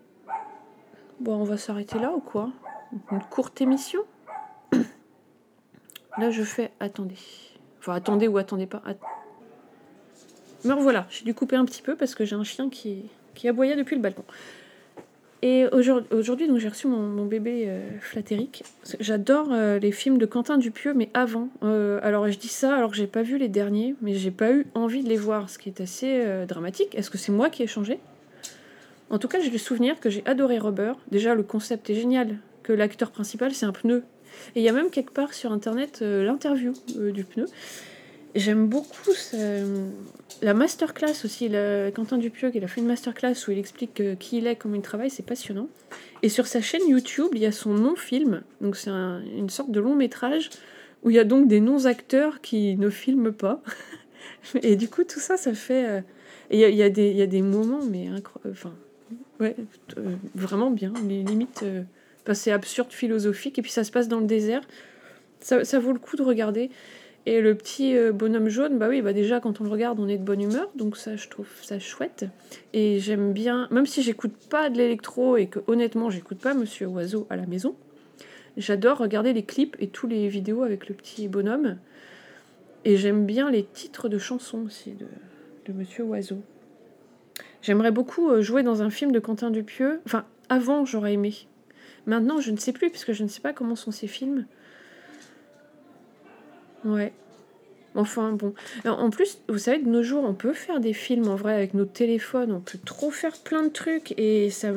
Bon, 1.20 1.36
on 1.36 1.44
va 1.44 1.58
s'arrêter 1.58 1.98
là 1.98 2.12
ou 2.12 2.20
quoi? 2.20 2.50
Une 3.10 3.22
courte 3.30 3.60
émission? 3.60 4.00
Là, 6.18 6.30
je 6.30 6.42
fais 6.42 6.70
attendez. 6.80 7.16
Enfin, 7.78 7.94
attendez 7.94 8.28
ou 8.28 8.38
attendez 8.38 8.66
pas. 8.66 8.82
Mais 10.64 10.74
voilà, 10.74 11.06
j'ai 11.10 11.24
dû 11.24 11.34
couper 11.34 11.56
un 11.56 11.64
petit 11.64 11.82
peu 11.82 11.96
parce 11.96 12.14
que 12.14 12.24
j'ai 12.24 12.36
un 12.36 12.44
chien 12.44 12.68
qui, 12.68 13.04
qui 13.34 13.48
aboyait 13.48 13.76
depuis 13.76 13.96
le 13.96 14.02
balcon. 14.02 14.24
Et 15.42 15.66
aujourd'hui, 16.10 16.48
donc 16.48 16.58
j'ai 16.58 16.68
reçu 16.68 16.86
mon, 16.86 17.24
bébé 17.24 17.64
euh. 17.66 17.88
J'adore 19.00 19.48
euh, 19.52 19.78
les 19.78 19.90
films 19.90 20.18
de 20.18 20.26
Quentin 20.26 20.58
Dupieux, 20.58 20.92
mais 20.92 21.08
avant. 21.14 21.48
Euh, 21.62 21.98
alors 22.02 22.28
je 22.28 22.38
dis 22.38 22.48
ça 22.48 22.76
alors 22.76 22.90
que 22.90 22.96
j'ai 22.96 23.06
pas 23.06 23.22
vu 23.22 23.38
les 23.38 23.48
derniers, 23.48 23.94
mais 24.02 24.14
j'ai 24.14 24.30
pas 24.30 24.52
eu 24.52 24.66
envie 24.74 25.02
de 25.02 25.08
les 25.08 25.16
voir, 25.16 25.48
ce 25.48 25.58
qui 25.58 25.70
est 25.70 25.80
assez 25.80 26.44
dramatique. 26.46 26.94
Est-ce 26.94 27.08
que 27.08 27.16
c'est 27.16 27.32
moi 27.32 27.48
qui 27.48 27.62
ai 27.62 27.66
changé? 27.66 28.00
En 29.08 29.18
tout 29.18 29.28
cas, 29.28 29.40
j'ai 29.40 29.50
le 29.50 29.58
souvenir 29.58 29.98
que 29.98 30.10
j'ai 30.10 30.22
adoré 30.26 30.58
Rubber. 30.58 30.92
Déjà, 31.10 31.34
le 31.34 31.42
concept 31.42 31.88
est 31.88 31.94
génial, 31.94 32.36
que 32.62 32.74
l'acteur 32.74 33.10
principal 33.10 33.54
c'est 33.54 33.66
un 33.66 33.72
pneu 33.72 34.04
et 34.54 34.60
il 34.60 34.62
y 34.62 34.68
a 34.68 34.72
même 34.72 34.90
quelque 34.90 35.12
part 35.12 35.34
sur 35.34 35.52
internet 35.52 36.00
euh, 36.02 36.24
l'interview 36.24 36.72
euh, 36.96 37.12
du 37.12 37.24
pneu. 37.24 37.46
J'aime 38.34 38.68
beaucoup 38.68 39.10
la 40.42 40.54
masterclass 40.54 41.24
aussi. 41.24 41.50
Quentin 41.94 42.16
Dupieux, 42.16 42.52
il 42.54 42.62
a 42.62 42.68
fait 42.68 42.80
une 42.80 42.86
masterclass 42.86 43.34
où 43.48 43.50
il 43.50 43.58
explique 43.58 44.00
euh, 44.00 44.14
qui 44.14 44.38
il 44.38 44.46
est, 44.46 44.54
comment 44.54 44.76
il 44.76 44.82
travaille, 44.82 45.10
c'est 45.10 45.24
passionnant. 45.24 45.68
Et 46.22 46.28
sur 46.28 46.46
sa 46.46 46.60
chaîne 46.60 46.86
YouTube, 46.88 47.28
il 47.32 47.40
y 47.40 47.46
a 47.46 47.52
son 47.52 47.74
non-film, 47.74 48.42
donc 48.60 48.76
c'est 48.76 48.90
une 48.90 49.50
sorte 49.50 49.72
de 49.72 49.80
long 49.80 49.96
métrage 49.96 50.50
où 51.02 51.10
il 51.10 51.16
y 51.16 51.18
a 51.18 51.24
donc 51.24 51.48
des 51.48 51.60
non-acteurs 51.60 52.40
qui 52.40 52.76
ne 52.76 52.88
filment 52.88 53.32
pas. 53.32 53.62
et 54.62 54.76
du 54.76 54.88
coup, 54.88 55.02
tout 55.02 55.18
ça, 55.18 55.36
ça 55.36 55.52
fait. 55.54 56.04
il 56.50 56.58
y, 56.58 56.82
a 56.82 56.90
des 56.90 57.42
moments, 57.42 57.84
mais 57.84 58.06
incroyable. 58.06 58.52
Enfin, 58.52 58.74
ouais, 59.40 59.56
vraiment 60.34 60.70
bien, 60.70 60.92
mais 61.04 61.24
c'est 62.32 62.52
absurde, 62.52 62.92
philosophique, 62.92 63.58
et 63.58 63.62
puis 63.62 63.70
ça 63.70 63.84
se 63.84 63.90
passe 63.90 64.08
dans 64.08 64.20
le 64.20 64.26
désert. 64.26 64.62
Ça, 65.40 65.78
vaut 65.78 65.92
le 65.92 65.98
coup 65.98 66.16
de 66.16 66.22
regarder. 66.22 66.70
Et 67.26 67.40
le 67.40 67.54
petit 67.54 67.96
euh, 67.96 68.12
bonhomme 68.12 68.48
jaune, 68.48 68.78
bah 68.78 68.88
oui, 68.88 69.02
bah 69.02 69.12
déjà 69.12 69.40
quand 69.40 69.60
on 69.60 69.64
le 69.64 69.70
regarde, 69.70 70.00
on 70.00 70.08
est 70.08 70.16
de 70.16 70.24
bonne 70.24 70.40
humeur, 70.40 70.70
donc 70.74 70.96
ça 70.96 71.16
je 71.16 71.28
trouve 71.28 71.48
ça 71.60 71.78
chouette. 71.78 72.24
Et 72.72 72.98
j'aime 72.98 73.34
bien, 73.34 73.68
même 73.70 73.84
si 73.84 74.02
j'écoute 74.02 74.32
pas 74.48 74.70
de 74.70 74.78
l'électro 74.78 75.36
et 75.36 75.46
que 75.46 75.58
honnêtement 75.66 76.08
j'écoute 76.08 76.38
pas 76.38 76.54
Monsieur 76.54 76.86
Oiseau 76.86 77.26
à 77.28 77.36
la 77.36 77.44
maison, 77.44 77.76
j'adore 78.56 78.98
regarder 78.98 79.34
les 79.34 79.42
clips 79.42 79.76
et 79.80 79.88
tous 79.88 80.06
les 80.06 80.28
vidéos 80.28 80.62
avec 80.62 80.88
le 80.88 80.94
petit 80.94 81.28
bonhomme. 81.28 81.76
Et 82.86 82.96
j'aime 82.96 83.26
bien 83.26 83.50
les 83.50 83.64
titres 83.64 84.08
de 84.08 84.16
chansons 84.16 84.64
aussi 84.64 84.92
de, 84.92 85.06
de 85.66 85.78
Monsieur 85.78 86.04
Oiseau. 86.04 86.38
J'aimerais 87.62 87.90
beaucoup 87.90 88.30
euh, 88.30 88.40
jouer 88.40 88.62
dans 88.62 88.82
un 88.82 88.90
film 88.90 89.12
de 89.12 89.18
Quentin 89.18 89.50
Dupieux. 89.50 90.00
Enfin, 90.06 90.24
avant 90.48 90.86
j'aurais 90.86 91.14
aimé, 91.14 91.34
Maintenant, 92.06 92.40
je 92.40 92.50
ne 92.50 92.56
sais 92.56 92.72
plus, 92.72 92.90
puisque 92.90 93.12
je 93.12 93.22
ne 93.22 93.28
sais 93.28 93.40
pas 93.40 93.52
comment 93.52 93.76
sont 93.76 93.90
ces 93.90 94.06
films. 94.06 94.46
Ouais. 96.84 97.12
Enfin, 97.94 98.32
bon. 98.32 98.54
En 98.84 99.10
plus, 99.10 99.38
vous 99.48 99.58
savez, 99.58 99.78
de 99.78 99.88
nos 99.88 100.02
jours, 100.02 100.24
on 100.24 100.34
peut 100.34 100.52
faire 100.52 100.80
des 100.80 100.92
films 100.92 101.28
en 101.28 101.34
vrai 101.34 101.54
avec 101.54 101.74
nos 101.74 101.84
téléphones. 101.84 102.52
On 102.52 102.60
peut 102.60 102.78
trop 102.84 103.10
faire 103.10 103.36
plein 103.38 103.62
de 103.62 103.68
trucs. 103.68 104.14
Et 104.16 104.50
ça. 104.50 104.68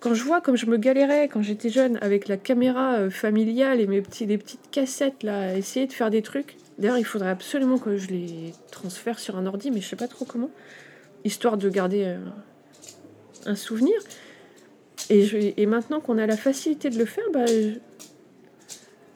Quand 0.00 0.14
je 0.14 0.24
vois 0.24 0.40
comme 0.40 0.56
je 0.56 0.64
me 0.64 0.78
galérais 0.78 1.28
quand 1.28 1.42
j'étais 1.42 1.68
jeune 1.68 1.98
avec 2.00 2.26
la 2.26 2.38
caméra 2.38 2.94
euh, 2.94 3.10
familiale 3.10 3.80
et 3.80 3.86
mes 3.86 4.00
petits, 4.00 4.24
les 4.24 4.38
petites 4.38 4.70
cassettes 4.70 5.22
là, 5.22 5.54
essayer 5.54 5.86
de 5.86 5.92
faire 5.92 6.08
des 6.08 6.22
trucs. 6.22 6.56
D'ailleurs, 6.78 6.96
il 6.96 7.04
faudrait 7.04 7.28
absolument 7.28 7.76
que 7.76 7.98
je 7.98 8.08
les 8.08 8.54
transfère 8.70 9.18
sur 9.18 9.36
un 9.36 9.44
ordi, 9.44 9.70
mais 9.70 9.82
je 9.82 9.86
sais 9.86 9.96
pas 9.96 10.08
trop 10.08 10.24
comment. 10.24 10.48
Histoire 11.24 11.58
de 11.58 11.68
garder 11.68 12.04
euh, 12.06 12.16
un 13.44 13.54
souvenir. 13.54 13.94
Et, 15.08 15.24
je, 15.24 15.38
et 15.56 15.66
maintenant 15.66 16.00
qu'on 16.00 16.18
a 16.18 16.26
la 16.26 16.36
facilité 16.36 16.90
de 16.90 16.98
le 16.98 17.04
faire, 17.04 17.24
bah, 17.32 17.46
je, 17.46 17.78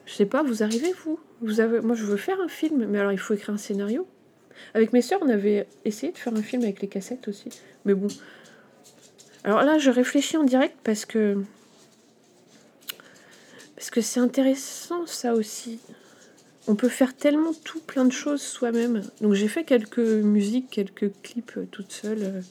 je 0.07 0.13
sais 0.13 0.27
pas, 0.27 0.43
vous 0.43 0.63
arrivez, 0.63 0.93
vous, 1.05 1.19
vous 1.41 1.61
avez, 1.61 1.81
Moi, 1.81 1.95
je 1.97 2.05
veux 2.05 2.17
faire 2.17 2.41
un 2.41 2.49
film, 2.49 2.87
mais 2.87 2.99
alors 2.99 3.13
il 3.13 3.19
faut 3.19 3.35
écrire 3.35 3.55
un 3.55 3.59
scénario. 3.59 4.07
Avec 4.73 4.93
mes 4.93 5.03
sœurs, 5.03 5.21
on 5.23 5.29
avait 5.29 5.67
essayé 5.85 6.13
de 6.13 6.19
faire 6.19 6.35
un 6.35 6.43
film 6.43 6.63
avec 6.63 6.81
les 6.81 6.89
cassettes 6.89 7.29
aussi. 7.29 7.51
Mais 7.85 7.95
bon. 7.95 8.09
Alors 9.43 9.63
là, 9.63 9.79
je 9.79 9.91
réfléchis 9.91 10.37
en 10.37 10.45
direct 10.45 10.77
parce 10.85 11.05
que. 11.05 11.43
Parce 13.77 13.91
que 13.91 14.01
c'est 14.01 14.21
intéressant, 14.21 15.07
ça 15.07 15.35
aussi. 15.35 15.81
On 16.67 16.77
peut 16.77 16.89
faire 16.89 17.15
tellement 17.15 17.53
tout, 17.65 17.81
plein 17.81 18.05
de 18.05 18.13
choses 18.13 18.41
soi-même. 18.41 19.03
Donc 19.21 19.35
j'ai 19.35 19.49
fait 19.49 19.65
quelques 19.65 19.99
musiques, 19.99 20.71
quelques 20.71 21.11
clips 21.23 21.53
euh, 21.57 21.67
toute 21.71 21.93
seule. 21.93 22.43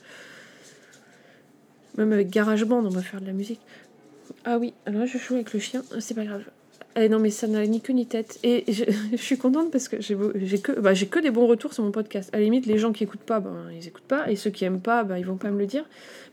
Euh, 1.97 2.01
Même 2.01 2.13
avec 2.13 2.29
GarageBand, 2.29 2.85
on 2.85 2.89
va 2.89 3.01
faire 3.01 3.21
de 3.21 3.25
la 3.25 3.33
musique. 3.33 3.61
Ah 4.45 4.57
oui, 4.57 4.73
alors 4.85 5.01
là, 5.01 5.05
je 5.05 5.17
joue 5.17 5.35
avec 5.35 5.53
le 5.53 5.59
chien. 5.59 5.83
Ah, 5.93 5.99
C'est 5.99 6.13
pas 6.13 6.25
grave. 6.25 6.43
Eh 6.95 7.09
non, 7.09 7.19
mais 7.19 7.31
ça 7.31 7.47
n'a 7.47 7.65
ni 7.65 7.81
queue 7.81 7.93
ni 7.93 8.05
tête. 8.05 8.39
Et 8.43 8.71
je, 8.71 8.83
suis 9.17 9.37
contente 9.37 9.71
parce 9.71 9.87
que 9.87 9.99
j'ai 9.99 10.15
que, 10.59 10.79
bah, 10.79 10.93
que 10.93 11.19
des 11.19 11.31
bons 11.31 11.47
retours 11.47 11.73
sur 11.73 11.83
mon 11.83 11.91
podcast. 11.91 12.29
À 12.33 12.37
la 12.37 12.43
limite, 12.43 12.65
les 12.65 12.77
gens 12.77 12.91
qui 12.91 13.03
écoutent 13.03 13.21
pas, 13.21 13.39
ben, 13.39 13.67
ils 13.75 13.87
écoutent 13.87 14.03
pas. 14.03 14.29
Et 14.29 14.35
ceux 14.35 14.51
qui 14.51 14.65
aiment 14.65 14.81
pas, 14.81 15.03
ben, 15.03 15.17
ils 15.17 15.25
vont 15.25 15.37
pas 15.37 15.49
me 15.49 15.57
le 15.57 15.65
dire. 15.65 15.85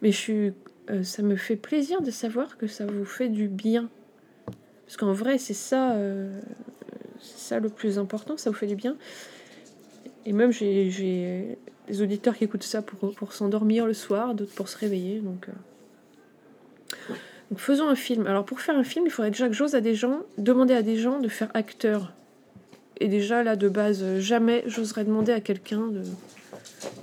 Mais 0.02 0.12
je 0.12 0.16
suis, 0.16 0.52
euh, 0.90 1.02
ça 1.02 1.22
me 1.22 1.36
fait 1.36 1.56
plaisir 1.56 2.02
de 2.02 2.10
savoir 2.10 2.58
que 2.58 2.66
ça 2.66 2.84
vous 2.84 3.04
fait 3.04 3.28
du 3.28 3.48
bien. 3.48 3.88
Parce 4.86 4.96
qu'en 4.96 5.12
vrai, 5.12 5.38
c'est 5.38 5.54
ça, 5.54 5.92
euh, 5.92 6.40
ça 7.20 7.58
le 7.60 7.68
plus 7.68 7.98
important, 7.98 8.36
ça 8.36 8.50
vous 8.50 8.56
fait 8.56 8.66
du 8.66 8.74
bien. 8.74 8.96
Et 10.26 10.32
même, 10.32 10.52
j'ai 10.52 11.56
auditeurs 12.00 12.36
qui 12.36 12.44
écoutent 12.44 12.62
ça 12.62 12.82
pour, 12.82 13.32
s'endormir 13.32 13.86
le 13.86 13.94
soir, 13.94 14.34
d'autres 14.34 14.54
pour 14.54 14.68
se 14.68 14.78
réveiller. 14.78 15.20
Donc, 15.20 15.48
euh, 15.48 17.14
donc 17.50 17.58
faisons 17.58 17.88
un 17.88 17.94
film. 17.94 18.26
Alors 18.26 18.44
pour 18.44 18.60
faire 18.60 18.76
un 18.76 18.84
film, 18.84 19.06
il 19.06 19.10
faudrait 19.10 19.30
déjà 19.30 19.48
que 19.48 19.54
j'ose 19.54 19.74
à 19.74 19.80
des 19.80 19.94
gens, 19.94 20.20
demander 20.38 20.74
à 20.74 20.82
des 20.82 20.96
gens 20.96 21.20
de 21.20 21.28
faire 21.28 21.50
acteur. 21.54 22.12
Et 22.98 23.08
déjà 23.08 23.42
là 23.42 23.56
de 23.56 23.68
base, 23.68 24.18
jamais 24.18 24.62
j'oserais 24.66 25.04
demander 25.04 25.32
à 25.32 25.40
quelqu'un 25.40 25.88
de 25.88 26.02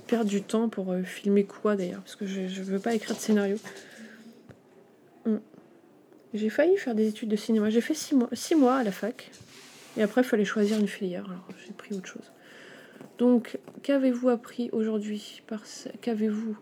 perdre 0.06 0.30
du 0.30 0.42
temps 0.42 0.68
pour 0.68 0.92
euh, 0.92 1.02
filmer 1.02 1.44
quoi 1.44 1.76
d'ailleurs, 1.76 2.00
parce 2.00 2.16
que 2.16 2.26
je 2.26 2.40
ne 2.40 2.64
veux 2.64 2.78
pas 2.78 2.94
écrire 2.94 3.16
de 3.16 3.20
scénario. 3.20 3.56
Mm. 5.26 5.36
J'ai 6.34 6.50
failli 6.50 6.76
faire 6.76 6.94
des 6.94 7.08
études 7.08 7.30
de 7.30 7.36
cinéma. 7.36 7.70
J'ai 7.70 7.80
fait 7.80 7.94
six 7.94 8.54
mois 8.54 8.76
à 8.76 8.82
la 8.82 8.92
fac. 8.92 9.30
Et 9.96 10.02
après, 10.02 10.20
il 10.20 10.24
fallait 10.24 10.44
choisir 10.44 10.78
une 10.78 10.88
filière. 10.88 11.24
Alors 11.24 11.48
j'ai 11.66 11.72
pris 11.72 11.94
autre 11.94 12.06
chose. 12.06 12.30
Donc, 13.18 13.58
qu'avez-vous 13.82 14.28
appris 14.28 14.70
aujourd'hui 14.70 15.42
Qu'avez-vous 16.00 16.56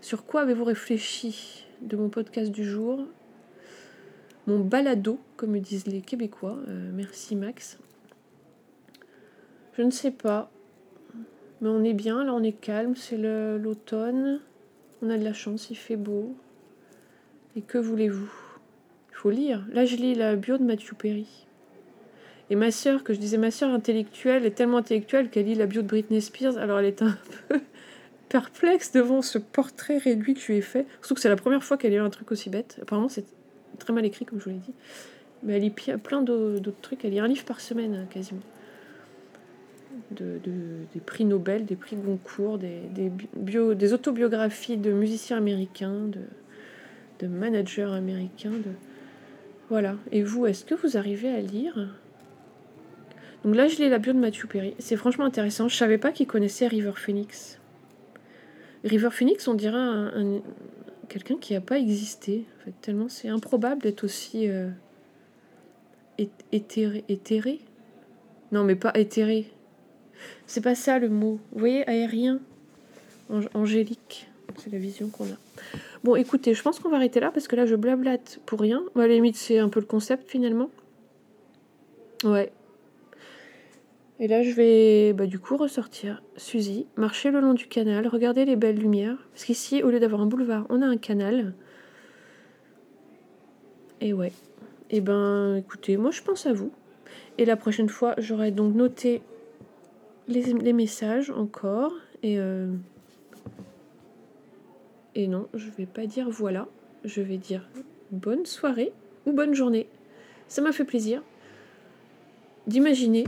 Sur 0.00 0.26
quoi 0.26 0.42
avez-vous 0.42 0.64
réfléchi 0.64 1.66
de 1.82 1.96
mon 1.96 2.08
podcast 2.08 2.50
du 2.50 2.64
jour? 2.64 3.06
Mon 4.48 4.58
balado, 4.58 5.20
comme 5.36 5.56
disent 5.60 5.86
les 5.86 6.00
Québécois. 6.00 6.58
Euh, 6.68 6.90
merci 6.92 7.36
Max. 7.36 7.78
Je 9.74 9.82
ne 9.82 9.90
sais 9.90 10.10
pas. 10.10 10.50
Mais 11.60 11.68
on 11.68 11.84
est 11.84 11.94
bien, 11.94 12.24
là 12.24 12.34
on 12.34 12.42
est 12.42 12.52
calme, 12.52 12.96
c'est 12.96 13.16
l'automne. 13.16 14.40
On 15.00 15.10
a 15.10 15.16
de 15.16 15.24
la 15.24 15.32
chance, 15.32 15.70
il 15.70 15.76
fait 15.76 15.96
beau. 15.96 16.34
Et 17.54 17.62
que 17.62 17.78
voulez-vous? 17.78 18.32
Il 19.10 19.14
faut 19.14 19.30
lire. 19.30 19.64
Là 19.72 19.84
je 19.84 19.94
lis 19.94 20.16
la 20.16 20.34
bio 20.34 20.58
de 20.58 20.64
Matthew 20.64 20.94
Perry. 20.98 21.46
Et 22.50 22.56
ma 22.56 22.70
sœur, 22.70 23.04
que 23.04 23.14
je 23.14 23.18
disais 23.18 23.38
ma 23.38 23.50
sœur 23.50 23.70
intellectuelle, 23.70 24.44
est 24.44 24.50
tellement 24.50 24.76
intellectuelle 24.78 25.30
qu'elle 25.30 25.46
lit 25.46 25.54
la 25.54 25.66
bio 25.66 25.82
de 25.82 25.86
Britney 25.86 26.20
Spears. 26.20 26.58
Alors 26.58 26.78
elle 26.78 26.84
est 26.86 27.02
un 27.02 27.16
peu 27.48 27.60
perplexe 28.28 28.92
devant 28.92 29.22
ce 29.22 29.38
portrait 29.38 29.98
réduit 29.98 30.34
que 30.34 30.40
je 30.40 30.46
lui 30.48 30.56
ai 30.58 30.62
fait. 30.62 30.86
Surtout 31.00 31.14
que 31.14 31.20
c'est 31.20 31.28
la 31.28 31.36
première 31.36 31.64
fois 31.64 31.76
qu'elle 31.76 31.92
lit 31.92 31.98
un 31.98 32.10
truc 32.10 32.30
aussi 32.32 32.50
bête. 32.50 32.78
Apparemment 32.82 33.08
c'est 33.08 33.24
très 33.78 33.92
mal 33.92 34.04
écrit 34.04 34.24
comme 34.24 34.38
je 34.40 34.44
vous 34.44 34.50
l'ai 34.50 34.56
dit. 34.56 34.72
Mais 35.42 35.54
elle 35.54 35.62
lit 35.62 35.70
plein 35.70 36.22
d'au- 36.22 36.58
d'autres 36.58 36.80
trucs. 36.80 37.04
Elle 37.04 37.12
lit 37.12 37.20
un 37.20 37.28
livre 37.28 37.44
par 37.44 37.60
semaine 37.60 37.94
hein, 37.94 38.06
quasiment. 38.10 38.40
De, 40.10 40.38
de- 40.42 40.84
des 40.92 41.00
prix 41.00 41.24
Nobel, 41.24 41.64
des 41.64 41.76
prix 41.76 41.96
Goncourt, 41.96 42.58
des, 42.58 42.80
des, 42.94 43.10
bio, 43.36 43.74
des 43.74 43.92
autobiographies 43.92 44.76
de 44.76 44.92
musiciens 44.92 45.36
américains, 45.38 46.06
de, 46.08 46.20
de 47.20 47.26
managers 47.26 47.82
américains. 47.84 48.52
Voilà. 49.70 49.96
Et 50.12 50.22
vous, 50.22 50.46
est-ce 50.46 50.64
que 50.64 50.74
vous 50.74 50.96
arrivez 50.96 51.28
à 51.30 51.40
lire 51.40 51.88
Donc 53.44 53.54
là, 53.56 53.68
je 53.68 53.76
lis 53.76 53.88
la 53.88 53.98
bio 53.98 54.12
de 54.12 54.18
Matthew 54.18 54.46
Perry. 54.46 54.74
C'est 54.78 54.96
franchement 54.96 55.24
intéressant. 55.26 55.68
Je 55.68 55.76
savais 55.76 55.98
pas 55.98 56.12
qu'il 56.12 56.26
connaissait 56.26 56.66
River 56.66 56.92
Phoenix. 56.96 57.58
River 58.84 59.10
Phoenix, 59.10 59.46
on 59.48 59.54
dirait 59.54 59.76
un, 59.76 60.06
un- 60.38 60.42
quelqu'un 61.08 61.36
qui 61.36 61.52
n'a 61.52 61.60
pas 61.60 61.78
existé. 61.78 62.44
En 62.60 62.64
fait, 62.64 62.74
tellement 62.80 63.08
c'est 63.08 63.28
improbable 63.28 63.82
d'être 63.82 64.04
aussi 64.04 64.48
euh, 64.48 64.68
éthéré. 66.52 67.60
Non, 68.52 68.64
mais 68.64 68.76
pas 68.76 68.92
éthéré. 68.94 69.46
C'est 70.46 70.60
pas 70.62 70.74
ça 70.74 70.98
le 70.98 71.08
mot. 71.08 71.38
Vous 71.52 71.58
voyez, 71.58 71.86
aérien, 71.88 72.40
Ang- 73.30 73.48
angélique. 73.54 74.28
C'est 74.56 74.70
la 74.72 74.78
vision 74.78 75.08
qu'on 75.08 75.24
a. 75.24 75.36
Bon, 76.04 76.14
écoutez, 76.16 76.54
je 76.54 76.62
pense 76.62 76.78
qu'on 76.78 76.88
va 76.90 76.96
arrêter 76.96 77.18
là 77.20 77.30
parce 77.30 77.48
que 77.48 77.56
là, 77.56 77.66
je 77.66 77.74
blablate 77.74 78.38
pour 78.46 78.60
rien. 78.60 78.82
Bah, 78.94 79.02
à 79.04 79.06
la 79.06 79.14
limite, 79.14 79.36
c'est 79.36 79.58
un 79.58 79.68
peu 79.68 79.80
le 79.80 79.86
concept 79.86 80.30
finalement. 80.30 80.70
Ouais. 82.22 82.52
Et 84.20 84.28
là, 84.28 84.42
je 84.42 84.50
vais 84.52 85.12
bah, 85.12 85.26
du 85.26 85.38
coup 85.38 85.56
ressortir 85.56 86.22
Suzy, 86.36 86.86
marcher 86.96 87.30
le 87.30 87.40
long 87.40 87.52
du 87.52 87.66
canal, 87.66 88.06
regarder 88.06 88.44
les 88.44 88.56
belles 88.56 88.78
lumières. 88.78 89.18
Parce 89.32 89.44
qu'ici, 89.44 89.82
au 89.82 89.90
lieu 89.90 89.98
d'avoir 89.98 90.20
un 90.20 90.26
boulevard, 90.26 90.66
on 90.68 90.82
a 90.82 90.86
un 90.86 90.96
canal. 90.96 91.54
Et 94.00 94.12
ouais. 94.12 94.32
Et 94.90 95.00
ben, 95.00 95.56
écoutez, 95.56 95.96
moi 95.96 96.10
je 96.12 96.22
pense 96.22 96.46
à 96.46 96.52
vous. 96.52 96.70
Et 97.38 97.44
la 97.44 97.56
prochaine 97.56 97.88
fois, 97.88 98.14
j'aurai 98.18 98.52
donc 98.52 98.74
noté 98.74 99.22
les, 100.28 100.42
les 100.42 100.72
messages 100.72 101.30
encore. 101.30 101.92
Et, 102.22 102.38
euh, 102.38 102.72
et 105.16 105.26
non, 105.26 105.48
je 105.54 105.70
vais 105.70 105.86
pas 105.86 106.06
dire 106.06 106.30
voilà. 106.30 106.68
Je 107.02 107.20
vais 107.20 107.36
dire 107.36 107.68
bonne 108.12 108.46
soirée 108.46 108.92
ou 109.26 109.32
bonne 109.32 109.54
journée. 109.54 109.88
Ça 110.46 110.62
m'a 110.62 110.70
fait 110.70 110.84
plaisir 110.84 111.22
d'imaginer 112.66 113.24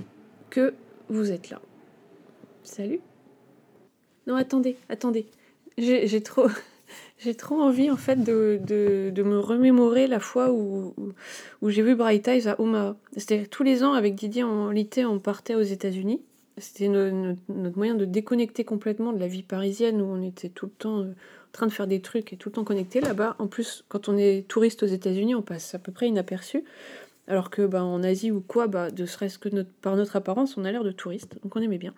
que 0.51 0.75
vous 1.09 1.33
êtes 1.33 1.51
là. 1.51 1.61
Salut. 2.63 3.01
Non, 4.27 4.35
attendez, 4.37 4.77
attendez. 4.89 5.27
J'ai 5.79 6.23
trop, 6.23 6.47
j'ai 7.19 7.35
trop 7.35 7.61
envie 7.61 7.91
en 7.91 7.97
fait 7.97 8.23
de, 8.23 8.59
de, 8.67 9.11
de 9.15 9.23
me 9.23 9.39
remémorer 9.39 10.07
la 10.07 10.21
fois 10.21 10.53
où, 10.53 10.95
où, 11.63 11.71
j'ai 11.71 11.83
vu 11.83 11.95
Bright 11.95 12.27
Eyes 12.29 12.49
à 12.49 12.61
Omaha. 12.61 12.97
C'était 13.17 13.47
tous 13.47 13.63
les 13.63 13.85
ans 13.85 13.93
avec 13.93 14.15
Didier 14.15 14.43
en 14.43 14.71
l'été, 14.71 15.05
on 15.05 15.19
partait 15.19 15.55
aux 15.55 15.63
États-Unis. 15.63 16.23
C'était 16.59 16.89
no- 16.89 17.11
no- 17.11 17.37
notre 17.49 17.77
moyen 17.77 17.95
de 17.95 18.05
déconnecter 18.07 18.65
complètement 18.65 19.13
de 19.13 19.19
la 19.21 19.29
vie 19.29 19.43
parisienne 19.43 20.01
où 20.01 20.07
on 20.07 20.23
était 20.23 20.49
tout 20.49 20.67
le 20.67 20.73
temps 20.73 21.01
euh, 21.01 21.11
en 21.11 21.53
train 21.53 21.67
de 21.67 21.73
faire 21.73 21.87
des 21.87 22.01
trucs 22.01 22.33
et 22.33 22.37
tout 22.37 22.49
le 22.49 22.55
temps 22.55 22.65
connecté. 22.65 23.01
Là-bas, 23.01 23.37
en 23.39 23.47
plus, 23.47 23.85
quand 23.89 24.09
on 24.09 24.17
est 24.17 24.49
touriste 24.49 24.83
aux 24.83 24.87
États-Unis, 24.87 25.35
on 25.35 25.43
passe 25.43 25.75
à 25.75 25.79
peu 25.79 25.93
près 25.93 26.09
inaperçu. 26.09 26.65
Alors 27.29 27.51
que 27.51 27.67
bah, 27.67 27.83
en 27.83 28.03
Asie 28.03 28.31
ou 28.31 28.41
quoi, 28.41 28.67
bah, 28.67 28.91
de 28.91 29.05
serait-ce 29.07 29.39
que 29.39 29.49
par 29.83 29.97
notre 29.97 30.17
apparence, 30.17 30.57
on 30.57 30.65
a 30.65 30.73
l'air 30.73 30.85
de 30.85 30.93
touriste. 30.93 31.39
Donc 31.43 31.57
on 31.57 31.61
aimait 31.61 31.79
bien. 31.79 31.95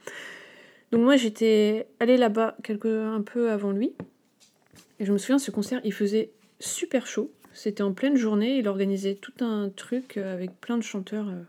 Donc 0.91 1.03
moi 1.03 1.17
j'étais 1.17 1.87
allée 2.01 2.17
là-bas 2.17 2.57
quelque, 2.63 3.07
un 3.07 3.23
peu 3.23 3.51
avant 3.51 3.73
lui. 3.73 3.93
Et 5.01 5.05
je 5.05 5.13
me 5.13 5.19
souviens, 5.19 5.39
ce 5.39 5.51
concert, 5.51 5.81
il 5.85 5.93
faisait 5.93 6.31
super 6.61 7.07
chaud. 7.07 7.31
C'était 7.53 7.83
en 7.83 7.93
pleine 7.93 8.17
journée. 8.17 8.59
Il 8.59 8.69
organisait 8.69 9.15
tout 9.15 9.33
un 9.41 9.69
truc 9.69 10.17
avec 10.17 10.61
plein 10.61 10.79
de 10.79 10.83
chanteurs 10.83 11.29
euh, 11.29 11.43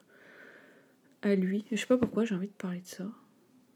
à 1.22 1.36
lui. 1.36 1.66
Je 1.72 1.78
sais 1.78 1.88
pas 1.88 1.98
pourquoi 1.98 2.26
j'ai 2.26 2.36
envie 2.36 2.48
de 2.48 2.54
parler 2.54 2.80
de 2.80 2.88
ça. 2.88 3.06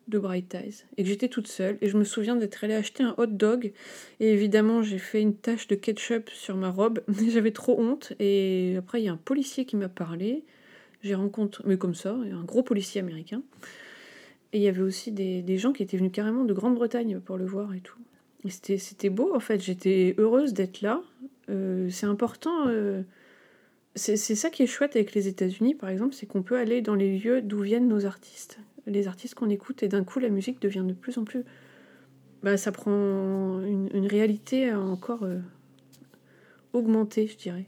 De 0.08 0.20
Bright 0.20 0.54
Eyes. 0.56 0.86
Et 0.98 1.04
que 1.04 1.10
j'étais 1.10 1.30
toute 1.30 1.48
seule. 1.48 1.78
Et 1.82 1.90
je 1.90 1.98
me 1.98 2.04
souviens 2.04 2.36
d'être 2.36 2.64
allée 2.64 2.74
acheter 2.74 3.04
un 3.04 3.16
hot 3.18 3.28
dog. 3.28 3.72
Et 4.20 4.32
évidemment, 4.32 4.82
j'ai 4.82 4.98
fait 4.98 5.22
une 5.22 5.36
tache 5.36 5.68
de 5.68 5.76
ketchup 5.76 6.30
sur 6.30 6.56
ma 6.56 6.70
robe. 6.70 7.02
J'avais 7.30 7.52
trop 7.52 7.80
honte. 7.80 8.14
Et 8.20 8.76
après, 8.78 9.02
il 9.02 9.06
y 9.06 9.10
a 9.10 9.14
un 9.14 9.18
policier 9.18 9.66
qui 9.66 9.76
m'a 9.76 9.90
parlé. 9.90 10.44
J'ai 11.02 11.16
rencontré, 11.16 11.64
mais 11.66 11.78
comme 11.78 11.96
ça, 11.96 12.14
un 12.14 12.44
gros 12.44 12.64
policier 12.64 13.02
américain. 13.02 13.42
Et 14.52 14.58
il 14.58 14.64
y 14.64 14.68
avait 14.68 14.82
aussi 14.82 15.12
des, 15.12 15.42
des 15.42 15.58
gens 15.58 15.74
qui 15.74 15.84
étaient 15.84 15.98
venus 15.98 16.12
carrément 16.14 16.44
de 16.44 16.54
Grande-Bretagne 16.54 17.20
pour 17.20 17.38
le 17.38 17.46
voir 17.46 17.74
et 17.74 17.82
tout. 17.82 18.00
Et 18.46 18.50
c'était, 18.50 18.78
c'était 18.78 19.10
beau, 19.10 19.34
en 19.34 19.40
fait. 19.40 19.62
J'étais 19.62 20.16
heureuse 20.18 20.54
d'être 20.54 20.82
là. 20.82 21.02
Euh, 21.50 21.90
c'est 21.90 22.06
important. 22.06 22.68
euh, 22.68 23.04
c'est, 23.96 24.18
ça 24.18 24.50
qui 24.50 24.64
est 24.64 24.68
chouette 24.68 24.96
avec 24.96 25.14
les 25.14 25.28
États-Unis, 25.28 25.76
par 25.76 25.90
exemple, 25.90 26.14
c'est 26.14 26.26
qu'on 26.26 26.44
peut 26.44 26.58
aller 26.58 26.82
dans 26.82 26.96
les 26.96 27.18
lieux 27.18 27.42
d'où 27.42 27.60
viennent 27.60 27.88
nos 27.88 28.06
artistes. 28.06 28.60
Les 28.86 29.08
artistes 29.08 29.36
qu'on 29.36 29.50
écoute, 29.50 29.84
et 29.84 29.88
d'un 29.88 30.04
coup, 30.04 30.20
la 30.20 30.30
musique 30.30 30.62
devient 30.62 30.84
de 30.86 30.94
plus 30.94 31.18
en 31.18 31.24
plus. 31.24 31.44
Bah, 32.42 32.58
ça 32.58 32.72
prend 32.72 33.62
une, 33.62 34.08
réalité 34.08 34.74
encore 34.74 35.24
euh, 35.24 35.40
augmentée, 36.74 37.28
je 37.28 37.38
dirais. 37.38 37.66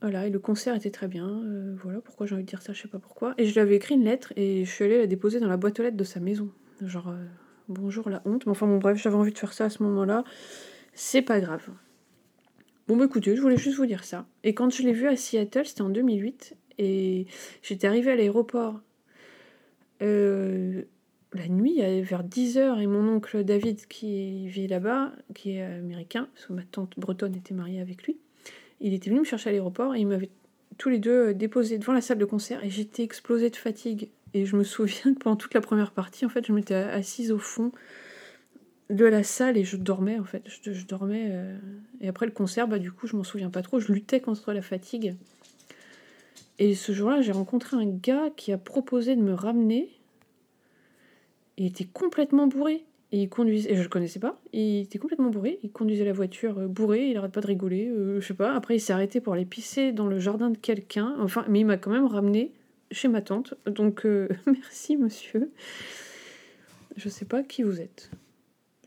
Voilà, 0.00 0.26
et 0.26 0.30
le 0.30 0.38
concert 0.38 0.76
était 0.76 0.90
très 0.90 1.08
bien. 1.08 1.28
euh, 1.28 1.74
voilà 1.82 2.00
pourquoi 2.00 2.26
j'ai 2.26 2.34
envie 2.34 2.44
de 2.44 2.48
dire 2.48 2.62
ça, 2.62 2.72
je 2.72 2.82
sais 2.82 2.88
pas 2.88 2.98
pourquoi. 2.98 3.34
Et 3.38 3.46
je 3.46 3.54
lui 3.54 3.60
avais 3.60 3.76
écrit 3.76 3.94
une 3.94 4.04
lettre 4.04 4.32
et 4.36 4.64
je 4.64 4.70
suis 4.70 4.84
allée 4.84 4.98
la 4.98 5.06
déposer 5.06 5.40
dans 5.40 5.48
la 5.48 5.56
boîte 5.56 5.80
aux 5.80 5.82
lettres 5.82 5.96
de 5.96 6.04
sa 6.04 6.20
maison. 6.20 6.50
Genre, 6.82 7.08
euh, 7.08 7.24
bonjour 7.68 8.08
la 8.10 8.22
honte. 8.26 8.46
Mais 8.46 8.52
enfin, 8.52 8.66
bon, 8.66 8.78
bref, 8.78 9.00
j'avais 9.02 9.16
envie 9.16 9.32
de 9.32 9.38
faire 9.38 9.52
ça 9.52 9.64
à 9.64 9.70
ce 9.70 9.82
moment-là. 9.82 10.22
C'est 10.92 11.22
pas 11.22 11.40
grave. 11.40 11.68
Bon, 12.86 12.96
bah 12.96 13.06
écoutez, 13.06 13.34
je 13.34 13.40
voulais 13.40 13.56
juste 13.56 13.78
vous 13.78 13.86
dire 13.86 14.04
ça. 14.04 14.26
Et 14.42 14.54
quand 14.54 14.70
je 14.70 14.82
l'ai 14.82 14.92
vu 14.92 15.08
à 15.08 15.16
Seattle, 15.16 15.64
c'était 15.64 15.80
en 15.80 15.88
2008, 15.88 16.54
et 16.76 17.26
j'étais 17.62 17.86
arrivée 17.86 18.12
à 18.12 18.16
l'aéroport 18.16 18.80
la 20.00 21.48
nuit, 21.48 21.80
vers 22.02 22.24
10h, 22.24 22.80
et 22.80 22.86
mon 22.86 23.08
oncle 23.08 23.44
David, 23.44 23.86
qui 23.86 24.48
vit 24.48 24.66
là-bas, 24.66 25.12
qui 25.34 25.52
est 25.52 25.62
américain, 25.62 26.28
parce 26.34 26.46
que 26.46 26.52
ma 26.52 26.62
tante 26.62 26.98
bretonne 26.98 27.34
était 27.34 27.54
mariée 27.54 27.80
avec 27.80 28.04
lui, 28.04 28.18
il 28.80 28.94
était 28.94 29.10
venu 29.10 29.20
me 29.20 29.24
chercher 29.24 29.50
à 29.50 29.52
l'aéroport, 29.52 29.94
et 29.94 30.00
il 30.00 30.06
m'avait 30.06 30.30
tous 30.78 30.88
les 30.88 30.98
deux 30.98 31.34
déposé 31.34 31.78
devant 31.78 31.92
la 31.92 32.00
salle 32.00 32.18
de 32.18 32.24
concert, 32.24 32.62
et 32.64 32.70
j'étais 32.70 33.02
explosée 33.02 33.50
de 33.50 33.56
fatigue. 33.56 34.10
Et 34.34 34.46
je 34.46 34.56
me 34.56 34.64
souviens 34.64 35.14
que 35.14 35.18
pendant 35.18 35.36
toute 35.36 35.54
la 35.54 35.60
première 35.60 35.92
partie, 35.92 36.26
en 36.26 36.28
fait, 36.28 36.46
je 36.46 36.52
m'étais 36.52 36.74
assise 36.74 37.32
au 37.32 37.38
fond 37.38 37.72
de 38.90 39.04
la 39.04 39.22
salle 39.22 39.56
et 39.56 39.64
je 39.64 39.76
dormais 39.76 40.18
en 40.18 40.24
fait. 40.24 40.42
Je, 40.46 40.84
dormais. 40.84 41.28
Euh, 41.30 41.56
et 42.00 42.08
après 42.08 42.26
le 42.26 42.32
concert, 42.32 42.68
bah, 42.68 42.78
du 42.78 42.92
coup, 42.92 43.06
je 43.06 43.16
m'en 43.16 43.24
souviens 43.24 43.50
pas 43.50 43.62
trop. 43.62 43.80
Je 43.80 43.92
luttais 43.92 44.20
contre 44.20 44.52
la 44.52 44.62
fatigue. 44.62 45.16
Et 46.58 46.74
ce 46.74 46.92
jour-là, 46.92 47.20
j'ai 47.20 47.32
rencontré 47.32 47.76
un 47.76 47.86
gars 47.86 48.30
qui 48.36 48.52
a 48.52 48.58
proposé 48.58 49.16
de 49.16 49.22
me 49.22 49.34
ramener. 49.34 49.88
Il 51.56 51.66
était 51.66 51.84
complètement 51.84 52.46
bourré. 52.46 52.84
Et 53.12 53.22
il 53.22 53.28
conduisait. 53.28 53.72
Et 53.72 53.76
je 53.76 53.82
le 53.82 53.88
connaissais 53.88 54.18
pas. 54.18 54.40
Il 54.52 54.80
était 54.80 54.98
complètement 54.98 55.30
bourré. 55.30 55.58
Il 55.62 55.70
conduisait 55.70 56.04
la 56.04 56.12
voiture 56.12 56.58
euh, 56.58 56.66
bourré. 56.66 57.10
Il 57.10 57.16
arrête 57.16 57.32
pas 57.32 57.40
de 57.40 57.46
rigoler. 57.46 57.88
Euh, 57.88 58.20
je 58.20 58.26
sais 58.26 58.34
pas. 58.34 58.54
Après, 58.54 58.76
il 58.76 58.80
s'est 58.80 58.92
arrêté 58.92 59.20
pour 59.20 59.32
aller 59.34 59.44
pisser 59.44 59.92
dans 59.92 60.06
le 60.06 60.18
jardin 60.18 60.50
de 60.50 60.58
quelqu'un. 60.58 61.14
Enfin, 61.20 61.44
mais 61.48 61.60
il 61.60 61.64
m'a 61.64 61.76
quand 61.76 61.90
même 61.90 62.06
ramené 62.06 62.52
chez 62.90 63.08
ma 63.08 63.20
tante. 63.20 63.54
Donc, 63.66 64.04
merci, 64.46 64.96
monsieur. 64.96 65.50
Je 66.96 67.08
sais 67.08 67.24
pas 67.24 67.42
qui 67.42 67.62
vous 67.62 67.80
êtes. 67.80 68.10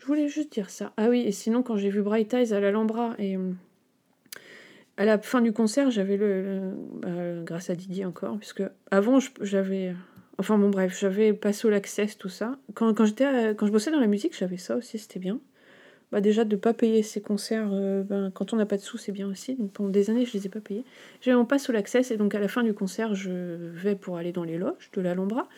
Je 0.07 0.13
voulais 0.13 0.29
juste 0.29 0.53
dire 0.53 0.69
ça. 0.69 0.93
Ah 0.95 1.09
oui, 1.09 1.19
et 1.21 1.33
sinon, 1.33 1.63
quand 1.63 1.75
j'ai 1.75 1.89
vu 1.89 2.01
Bright 2.01 2.33
Eyes 2.33 2.53
à 2.53 2.61
l'Alhambra, 2.61 3.15
et 3.19 3.35
euh, 3.35 3.51
à 4.97 5.05
la 5.05 5.19
fin 5.19 5.41
du 5.41 5.53
concert, 5.53 5.91
j'avais 5.91 6.17
le. 6.17 6.73
Bah, 7.01 7.09
grâce 7.43 7.69
à 7.69 7.75
Didier 7.75 8.05
encore, 8.05 8.37
puisque 8.37 8.63
avant, 8.91 9.19
j'avais. 9.41 9.95
Enfin 10.39 10.57
bon, 10.57 10.69
bref, 10.69 10.97
j'avais 10.99 11.33
passé 11.33 11.67
au 11.67 11.71
Access, 11.71 12.17
tout 12.17 12.29
ça. 12.29 12.57
Quand, 12.73 12.93
quand, 12.93 13.05
j'étais 13.05 13.55
quand 13.55 13.65
je 13.65 13.71
bossais 13.71 13.91
dans 13.91 13.99
la 13.99 14.07
musique, 14.07 14.37
j'avais 14.37 14.57
ça 14.57 14.75
aussi, 14.75 14.99
c'était 14.99 15.19
bien. 15.19 15.39
Bah 16.11 16.21
déjà, 16.21 16.45
de 16.45 16.55
pas 16.55 16.73
payer 16.73 17.03
ces 17.03 17.21
concerts, 17.21 17.67
euh, 17.73 18.01
ben, 18.01 18.31
quand 18.33 18.53
on 18.53 18.55
n'a 18.55 18.65
pas 18.65 18.77
de 18.77 18.81
sous, 18.81 18.97
c'est 18.97 19.11
bien 19.11 19.27
aussi. 19.27 19.55
Donc 19.55 19.73
pendant 19.73 19.89
des 19.89 20.09
années, 20.09 20.25
je 20.25 20.33
les 20.33 20.45
ai 20.45 20.49
pas 20.49 20.61
payés. 20.61 20.85
J'avais 21.21 21.35
mon 21.35 21.45
passe 21.45 21.69
au 21.69 21.75
Access, 21.75 22.11
et 22.11 22.17
donc 22.17 22.33
à 22.33 22.39
la 22.39 22.47
fin 22.47 22.63
du 22.63 22.73
concert, 22.73 23.13
je 23.13 23.29
vais 23.29 23.95
pour 23.95 24.17
aller 24.17 24.31
dans 24.31 24.45
les 24.45 24.57
loges 24.57 24.89
de 24.93 25.01
l'Alhambra. 25.01 25.49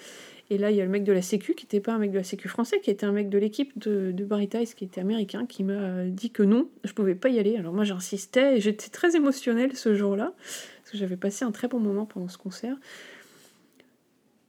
Et 0.51 0.57
là, 0.57 0.71
il 0.71 0.77
y 0.77 0.81
a 0.81 0.83
le 0.83 0.89
mec 0.89 1.03
de 1.03 1.13
la 1.13 1.21
Sécu, 1.21 1.53
qui 1.53 1.65
n'était 1.65 1.79
pas 1.79 1.93
un 1.93 1.99
mec 1.99 2.12
de 2.12 2.17
la 2.17 2.23
Sécu 2.23 2.47
français, 2.47 2.79
qui 2.79 2.89
était 2.89 3.05
un 3.05 3.12
mec 3.12 3.29
de 3.29 3.38
l'équipe 3.38 3.77
de, 3.77 4.12
de 4.12 4.25
Barry 4.25 4.49
qui 4.49 4.83
était 4.83 4.99
américain, 4.99 5.45
qui 5.45 5.63
m'a 5.63 6.05
dit 6.05 6.31
que 6.31 6.41
non, 6.41 6.67
je 6.83 6.93
pouvais 6.93 7.13
pas 7.13 7.29
y 7.29 7.38
aller. 7.38 7.55
Alors 7.57 7.71
moi, 7.71 7.83
j'insistais, 7.83 8.57
et 8.57 8.62
j'étais 8.62 8.89
très 8.89 9.15
émotionnelle 9.15 9.75
ce 9.75 9.93
jour-là, 9.93 10.33
parce 10.81 10.91
que 10.91 10.97
j'avais 10.97 11.17
passé 11.17 11.45
un 11.45 11.51
très 11.51 11.67
bon 11.67 11.79
moment 11.79 12.05
pendant 12.07 12.29
ce 12.29 12.39
concert. 12.39 12.75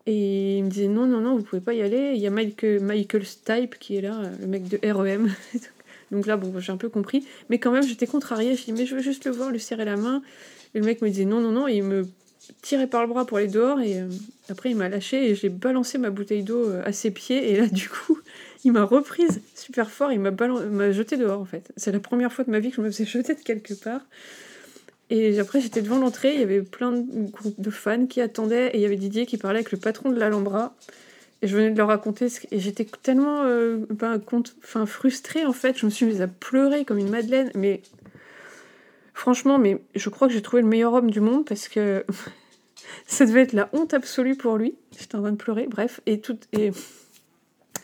Et 0.06 0.56
il 0.56 0.64
me 0.64 0.70
disait 0.70 0.88
non, 0.88 1.06
non, 1.06 1.20
non, 1.20 1.36
vous 1.36 1.42
pouvez 1.42 1.60
pas 1.60 1.74
y 1.74 1.82
aller. 1.82 2.12
Il 2.14 2.20
y 2.20 2.26
a 2.26 2.30
Michael, 2.30 2.80
Michael 2.80 3.26
Stipe 3.26 3.78
qui 3.78 3.96
est 3.96 4.00
là, 4.00 4.22
le 4.40 4.46
mec 4.46 4.66
de 4.68 4.78
REM. 4.90 5.28
Donc 6.10 6.26
là, 6.26 6.36
bon, 6.36 6.58
j'ai 6.58 6.72
un 6.72 6.76
peu 6.76 6.88
compris. 6.88 7.26
Mais 7.50 7.58
quand 7.58 7.70
même, 7.70 7.82
j'étais 7.82 8.06
contrariée. 8.06 8.56
Je 8.56 8.64
dis, 8.64 8.72
mais 8.72 8.86
je 8.86 8.96
veux 8.96 9.02
juste 9.02 9.26
le 9.26 9.30
voir, 9.30 9.50
lui 9.50 9.60
serrer 9.60 9.84
la 9.84 9.96
main. 9.96 10.22
Et 10.74 10.80
le 10.80 10.84
mec 10.86 11.02
me 11.02 11.08
disait 11.08 11.26
non, 11.26 11.40
non, 11.40 11.52
non. 11.52 11.68
Il 11.68 11.82
me 11.82 12.06
tiré 12.62 12.86
par 12.86 13.02
le 13.02 13.08
bras 13.08 13.24
pour 13.24 13.38
aller 13.38 13.48
dehors 13.48 13.80
et 13.80 14.00
euh, 14.00 14.08
après 14.48 14.70
il 14.70 14.76
m'a 14.76 14.88
lâché 14.88 15.30
et 15.30 15.34
j'ai 15.34 15.48
balancé 15.48 15.98
ma 15.98 16.10
bouteille 16.10 16.42
d'eau 16.42 16.68
euh, 16.68 16.82
à 16.84 16.92
ses 16.92 17.10
pieds 17.10 17.52
et 17.52 17.56
là 17.56 17.66
du 17.66 17.88
coup 17.88 18.18
il 18.64 18.72
m'a 18.72 18.84
reprise 18.84 19.40
super 19.54 19.90
fort, 19.90 20.12
il 20.12 20.20
m'a 20.20 20.30
m'a 20.30 20.92
jeté 20.92 21.16
dehors 21.16 21.40
en 21.40 21.44
fait. 21.44 21.72
C'est 21.76 21.92
la 21.92 22.00
première 22.00 22.32
fois 22.32 22.44
de 22.44 22.50
ma 22.50 22.60
vie 22.60 22.70
que 22.70 22.76
je 22.76 22.80
me 22.80 22.90
faisais 22.90 23.04
jeter 23.06 23.34
de 23.34 23.40
quelque 23.40 23.74
part. 23.74 24.02
Et 25.08 25.40
après 25.40 25.60
j'étais 25.60 25.82
devant 25.82 25.98
l'entrée, 25.98 26.34
il 26.34 26.40
y 26.40 26.44
avait 26.44 26.62
plein 26.62 26.92
de 26.92 27.70
fans 27.70 28.06
qui 28.06 28.20
attendaient 28.20 28.68
et 28.68 28.76
il 28.76 28.80
y 28.80 28.84
avait 28.84 28.96
Didier 28.96 29.26
qui 29.26 29.38
parlait 29.38 29.58
avec 29.58 29.72
le 29.72 29.78
patron 29.78 30.10
de 30.10 30.18
l'Alhambra. 30.18 30.74
Et 31.42 31.48
je 31.48 31.56
venais 31.56 31.70
de 31.70 31.78
leur 31.78 31.88
raconter 31.88 32.28
ce... 32.28 32.40
et 32.50 32.60
j'étais 32.60 32.86
tellement 33.02 33.44
euh, 33.44 33.78
ben, 33.88 34.20
enfin, 34.62 34.84
frustrée 34.84 35.46
en 35.46 35.54
fait, 35.54 35.78
je 35.78 35.86
me 35.86 35.90
suis 35.90 36.04
mise 36.04 36.20
à 36.20 36.28
pleurer 36.28 36.84
comme 36.84 36.98
une 36.98 37.08
madeleine 37.08 37.50
mais 37.54 37.80
Franchement, 39.20 39.58
mais 39.58 39.82
je 39.94 40.08
crois 40.08 40.28
que 40.28 40.32
j'ai 40.32 40.40
trouvé 40.40 40.62
le 40.62 40.68
meilleur 40.68 40.94
homme 40.94 41.10
du 41.10 41.20
monde 41.20 41.44
parce 41.44 41.68
que 41.68 42.06
ça 43.06 43.26
devait 43.26 43.42
être 43.42 43.52
la 43.52 43.68
honte 43.72 43.94
absolue 43.94 44.36
pour 44.36 44.56
lui. 44.56 44.74
J'étais 44.98 45.16
en 45.16 45.22
train 45.22 45.32
de 45.32 45.36
pleurer, 45.36 45.66
bref, 45.66 46.00
et 46.06 46.20
tout. 46.20 46.38
Et 46.52 46.70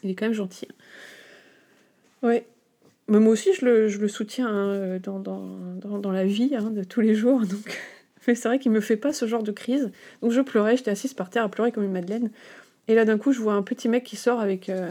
il 0.03 0.11
est 0.11 0.15
quand 0.15 0.27
même 0.27 0.35
gentil. 0.35 0.69
Ouais. 2.23 2.47
Mais 3.09 3.21
moi 3.21 3.33
aussi, 3.33 3.51
je 3.55 3.65
le, 3.65 4.09
soutiens 4.09 4.49
hein, 4.49 4.99
dans, 4.99 5.21
dans, 5.21 6.11
la 6.11 6.25
vie 6.25 6.57
hein, 6.57 6.71
de 6.71 6.83
tous 6.83 7.01
les 7.01 7.15
jours. 7.15 7.41
Donc... 7.47 7.79
Mais 8.27 8.35
c'est 8.35 8.49
vrai 8.49 8.59
qu'il 8.59 8.73
me 8.73 8.81
fait 8.81 8.97
pas 8.97 9.13
ce 9.13 9.27
genre 9.27 9.45
de 9.45 9.53
crise. 9.53 9.93
Donc 10.21 10.33
je 10.33 10.41
pleurais, 10.41 10.77
j'étais 10.77 10.91
assise 10.91 11.15
par 11.15 11.31
terre 11.31 11.45
à 11.45 11.49
pleurer 11.49 11.71
comme 11.71 11.85
une 11.85 11.93
madeleine. 11.93 12.31
Et 12.89 12.95
là, 12.95 13.05
d'un 13.05 13.19
coup, 13.19 13.33
je 13.33 13.41
vois 13.41 13.55
un 13.55 13.63
petit 13.63 13.89
mec 13.89 14.05
qui 14.05 14.17
sort 14.17 14.41
avec 14.41 14.69
euh, 14.69 14.91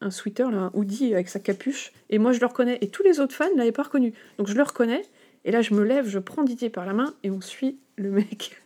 un 0.00 0.10
sweater, 0.10 0.48
un 0.48 0.70
hoodie 0.74 1.14
avec 1.14 1.28
sa 1.28 1.40
capuche. 1.40 1.92
Et 2.10 2.18
moi, 2.18 2.32
je 2.32 2.40
le 2.40 2.46
reconnais. 2.46 2.78
Et 2.82 2.88
tous 2.88 3.02
les 3.02 3.20
autres 3.20 3.34
fans 3.34 3.50
ne 3.52 3.58
l'avaient 3.58 3.72
pas 3.72 3.84
reconnu. 3.84 4.12
Donc 4.38 4.48
je 4.48 4.54
le 4.54 4.62
reconnais. 4.62 5.02
Et 5.44 5.52
là, 5.52 5.62
je 5.62 5.74
me 5.74 5.82
lève, 5.84 6.08
je 6.08 6.18
prends 6.18 6.42
Didier 6.42 6.70
par 6.70 6.86
la 6.86 6.92
main 6.92 7.14
et 7.22 7.30
on 7.30 7.40
suit 7.40 7.78
le 7.96 8.10
mec. 8.10 8.60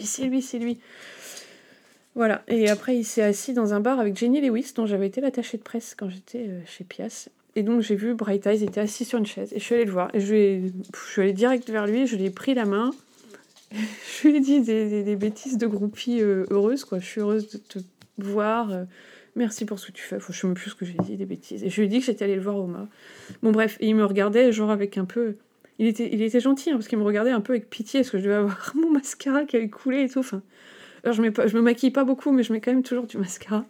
C'est 0.00 0.24
lui, 0.24 0.42
c'est 0.42 0.58
lui. 0.58 0.78
Voilà. 2.14 2.42
Et 2.48 2.68
après, 2.68 2.96
il 2.96 3.04
s'est 3.04 3.22
assis 3.22 3.52
dans 3.52 3.74
un 3.74 3.80
bar 3.80 3.98
avec 3.98 4.16
Jenny 4.16 4.40
Lewis, 4.40 4.72
dont 4.74 4.86
j'avais 4.86 5.06
été 5.06 5.20
l'attachée 5.20 5.58
de 5.58 5.62
presse 5.62 5.94
quand 5.96 6.08
j'étais 6.08 6.46
euh, 6.48 6.60
chez 6.66 6.84
Pias. 6.84 7.28
Et 7.56 7.62
donc, 7.62 7.80
j'ai 7.80 7.96
vu 7.96 8.14
Bright 8.14 8.46
Eyes 8.46 8.64
était 8.64 8.80
assis 8.80 9.04
sur 9.04 9.18
une 9.18 9.26
chaise. 9.26 9.52
Et 9.52 9.58
je 9.58 9.64
suis 9.64 9.74
allée 9.74 9.84
le 9.84 9.92
voir. 9.92 10.14
Et 10.14 10.20
je, 10.20 10.70
suis 11.06 11.22
allée 11.22 11.32
direct 11.32 11.68
vers 11.70 11.86
lui, 11.86 12.06
je 12.06 12.16
lui 12.16 12.24
ai 12.24 12.30
pris 12.30 12.54
la 12.54 12.64
main. 12.64 12.92
je 13.72 14.28
lui 14.28 14.36
ai 14.36 14.40
dit 14.40 14.60
des, 14.60 15.16
bêtises 15.16 15.58
de 15.58 15.66
groupie 15.66 16.20
euh, 16.20 16.46
heureuse, 16.50 16.84
quoi. 16.84 16.98
Je 16.98 17.06
suis 17.06 17.20
heureuse 17.20 17.48
de 17.50 17.58
te 17.58 17.78
voir. 18.18 18.70
Euh, 18.72 18.84
merci 19.34 19.64
pour 19.64 19.80
ce 19.80 19.88
que 19.88 19.92
tu 19.92 20.02
fais. 20.02 20.20
Faut, 20.20 20.32
je 20.32 20.40
sais 20.40 20.54
plus 20.54 20.70
ce 20.70 20.74
que 20.76 20.84
j'ai 20.84 20.98
dit, 21.04 21.16
des 21.16 21.26
bêtises. 21.26 21.64
Et 21.64 21.70
je 21.70 21.80
lui 21.80 21.86
ai 21.86 21.88
dit 21.88 21.98
que 21.98 22.06
j'étais 22.06 22.24
allée 22.24 22.36
le 22.36 22.42
voir 22.42 22.56
au 22.56 22.66
mât. 22.66 22.88
Bon, 23.42 23.50
bref. 23.50 23.76
Et 23.80 23.88
il 23.88 23.96
me 23.96 24.04
regardait, 24.04 24.52
genre, 24.52 24.70
avec 24.70 24.98
un 24.98 25.04
peu 25.04 25.36
il 25.78 25.86
était, 25.86 26.08
il 26.12 26.22
était 26.22 26.40
gentil, 26.40 26.70
hein, 26.70 26.74
parce 26.74 26.88
qu'il 26.88 26.98
me 26.98 27.04
regardait 27.04 27.30
un 27.30 27.40
peu 27.40 27.52
avec 27.52 27.68
pitié, 27.68 28.00
parce 28.00 28.10
que 28.10 28.18
je 28.18 28.24
devais 28.24 28.36
avoir 28.36 28.72
mon 28.76 28.90
mascara 28.90 29.44
qui 29.44 29.56
avait 29.56 29.68
coulé 29.68 30.02
et 30.02 30.08
tout. 30.08 30.20
Enfin, 30.20 30.42
alors 31.02 31.14
je, 31.14 31.22
mets 31.22 31.30
pas, 31.30 31.46
je 31.46 31.56
me 31.56 31.62
maquille 31.62 31.90
pas 31.90 32.04
beaucoup, 32.04 32.32
mais 32.32 32.42
je 32.42 32.52
mets 32.52 32.60
quand 32.60 32.72
même 32.72 32.82
toujours 32.82 33.06
du 33.06 33.18
mascara. 33.18 33.64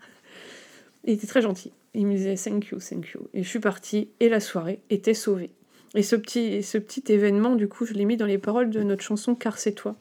Il 1.04 1.14
était 1.14 1.26
très 1.26 1.42
gentil. 1.42 1.72
Il 1.94 2.06
me 2.06 2.14
disait 2.14 2.36
thank 2.36 2.68
you, 2.68 2.78
thank 2.78 3.10
you. 3.14 3.28
Et 3.34 3.42
je 3.42 3.48
suis 3.48 3.60
partie, 3.60 4.08
et 4.20 4.28
la 4.28 4.40
soirée 4.40 4.80
était 4.90 5.14
sauvée. 5.14 5.50
Et 5.94 6.02
ce 6.02 6.16
petit, 6.16 6.62
ce 6.62 6.76
petit 6.78 7.04
événement, 7.12 7.54
du 7.54 7.68
coup, 7.68 7.86
je 7.86 7.94
l'ai 7.94 8.04
mis 8.04 8.16
dans 8.16 8.26
les 8.26 8.38
paroles 8.38 8.70
de 8.70 8.82
notre 8.82 9.02
chanson 9.02 9.34
Car 9.34 9.58
c'est 9.58 9.72
toi. 9.72 9.96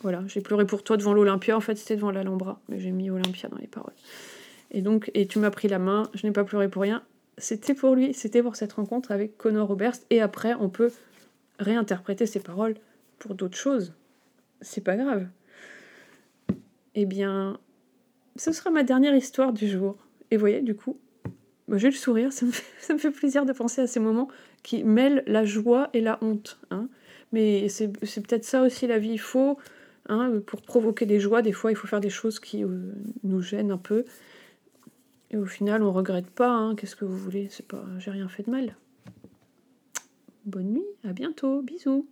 Voilà, 0.00 0.22
j'ai 0.26 0.40
pleuré 0.40 0.66
pour 0.66 0.82
toi 0.82 0.96
devant 0.96 1.12
l'Olympia. 1.12 1.56
En 1.56 1.60
fait, 1.60 1.76
c'était 1.76 1.96
devant 1.96 2.10
l'Alhambra, 2.10 2.60
mais 2.68 2.80
j'ai 2.80 2.90
mis 2.90 3.10
Olympia 3.10 3.48
dans 3.48 3.58
les 3.58 3.66
paroles. 3.66 3.92
Et 4.70 4.80
donc, 4.80 5.10
et 5.14 5.26
tu 5.26 5.38
m'as 5.38 5.50
pris 5.50 5.68
la 5.68 5.78
main, 5.78 6.10
je 6.14 6.26
n'ai 6.26 6.32
pas 6.32 6.44
pleuré 6.44 6.68
pour 6.68 6.82
rien. 6.82 7.02
C'était 7.42 7.74
pour 7.74 7.96
lui, 7.96 8.14
c'était 8.14 8.40
pour 8.40 8.54
cette 8.54 8.72
rencontre 8.74 9.10
avec 9.10 9.36
Connor 9.36 9.66
Roberts. 9.66 9.96
Et 10.10 10.20
après, 10.20 10.54
on 10.54 10.68
peut 10.68 10.92
réinterpréter 11.58 12.24
ces 12.24 12.38
paroles 12.38 12.76
pour 13.18 13.34
d'autres 13.34 13.56
choses. 13.56 13.94
C'est 14.60 14.80
pas 14.80 14.96
grave. 14.96 15.26
Eh 16.94 17.04
bien, 17.04 17.58
ce 18.36 18.52
sera 18.52 18.70
ma 18.70 18.84
dernière 18.84 19.16
histoire 19.16 19.52
du 19.52 19.68
jour. 19.68 19.96
Et 20.30 20.36
voyez, 20.36 20.62
du 20.62 20.76
coup, 20.76 21.00
moi 21.66 21.78
j'ai 21.78 21.90
le 21.90 21.96
sourire, 21.96 22.32
ça 22.32 22.46
me, 22.46 22.98
fait, 22.98 23.10
plaisir 23.10 23.44
de 23.44 23.52
penser 23.52 23.80
à 23.80 23.88
ces 23.88 23.98
moments 23.98 24.28
qui 24.62 24.84
mêlent 24.84 25.24
la 25.26 25.44
joie 25.44 25.90
et 25.94 26.00
la 26.00 26.22
honte. 26.22 26.60
Hein. 26.70 26.88
Mais 27.32 27.68
c'est 27.68 27.88
peut-être 27.88 28.44
ça 28.44 28.62
aussi 28.62 28.86
la 28.86 29.00
vie. 29.00 29.14
Il 29.14 29.20
faut, 29.20 29.58
hein, 30.08 30.34
pour 30.46 30.62
provoquer 30.62 31.06
des 31.06 31.18
joies, 31.18 31.42
des 31.42 31.52
fois, 31.52 31.72
il 31.72 31.76
faut 31.76 31.88
faire 31.88 32.00
des 32.00 32.08
choses 32.08 32.38
qui 32.38 32.62
euh, 32.62 32.68
nous 33.24 33.42
gênent 33.42 33.72
un 33.72 33.78
peu. 33.78 34.04
Et 35.32 35.36
au 35.36 35.46
final, 35.46 35.82
on 35.82 35.92
regrette 35.92 36.30
pas. 36.30 36.50
Hein. 36.50 36.76
Qu'est-ce 36.76 36.96
que 36.96 37.04
vous 37.04 37.16
voulez? 37.16 37.48
C'est 37.50 37.66
pas, 37.66 37.84
j'ai 37.98 38.10
rien 38.10 38.28
fait 38.28 38.42
de 38.44 38.50
mal. 38.50 38.76
Bonne 40.44 40.72
nuit, 40.72 40.86
à 41.04 41.12
bientôt, 41.12 41.62
bisous 41.62 42.06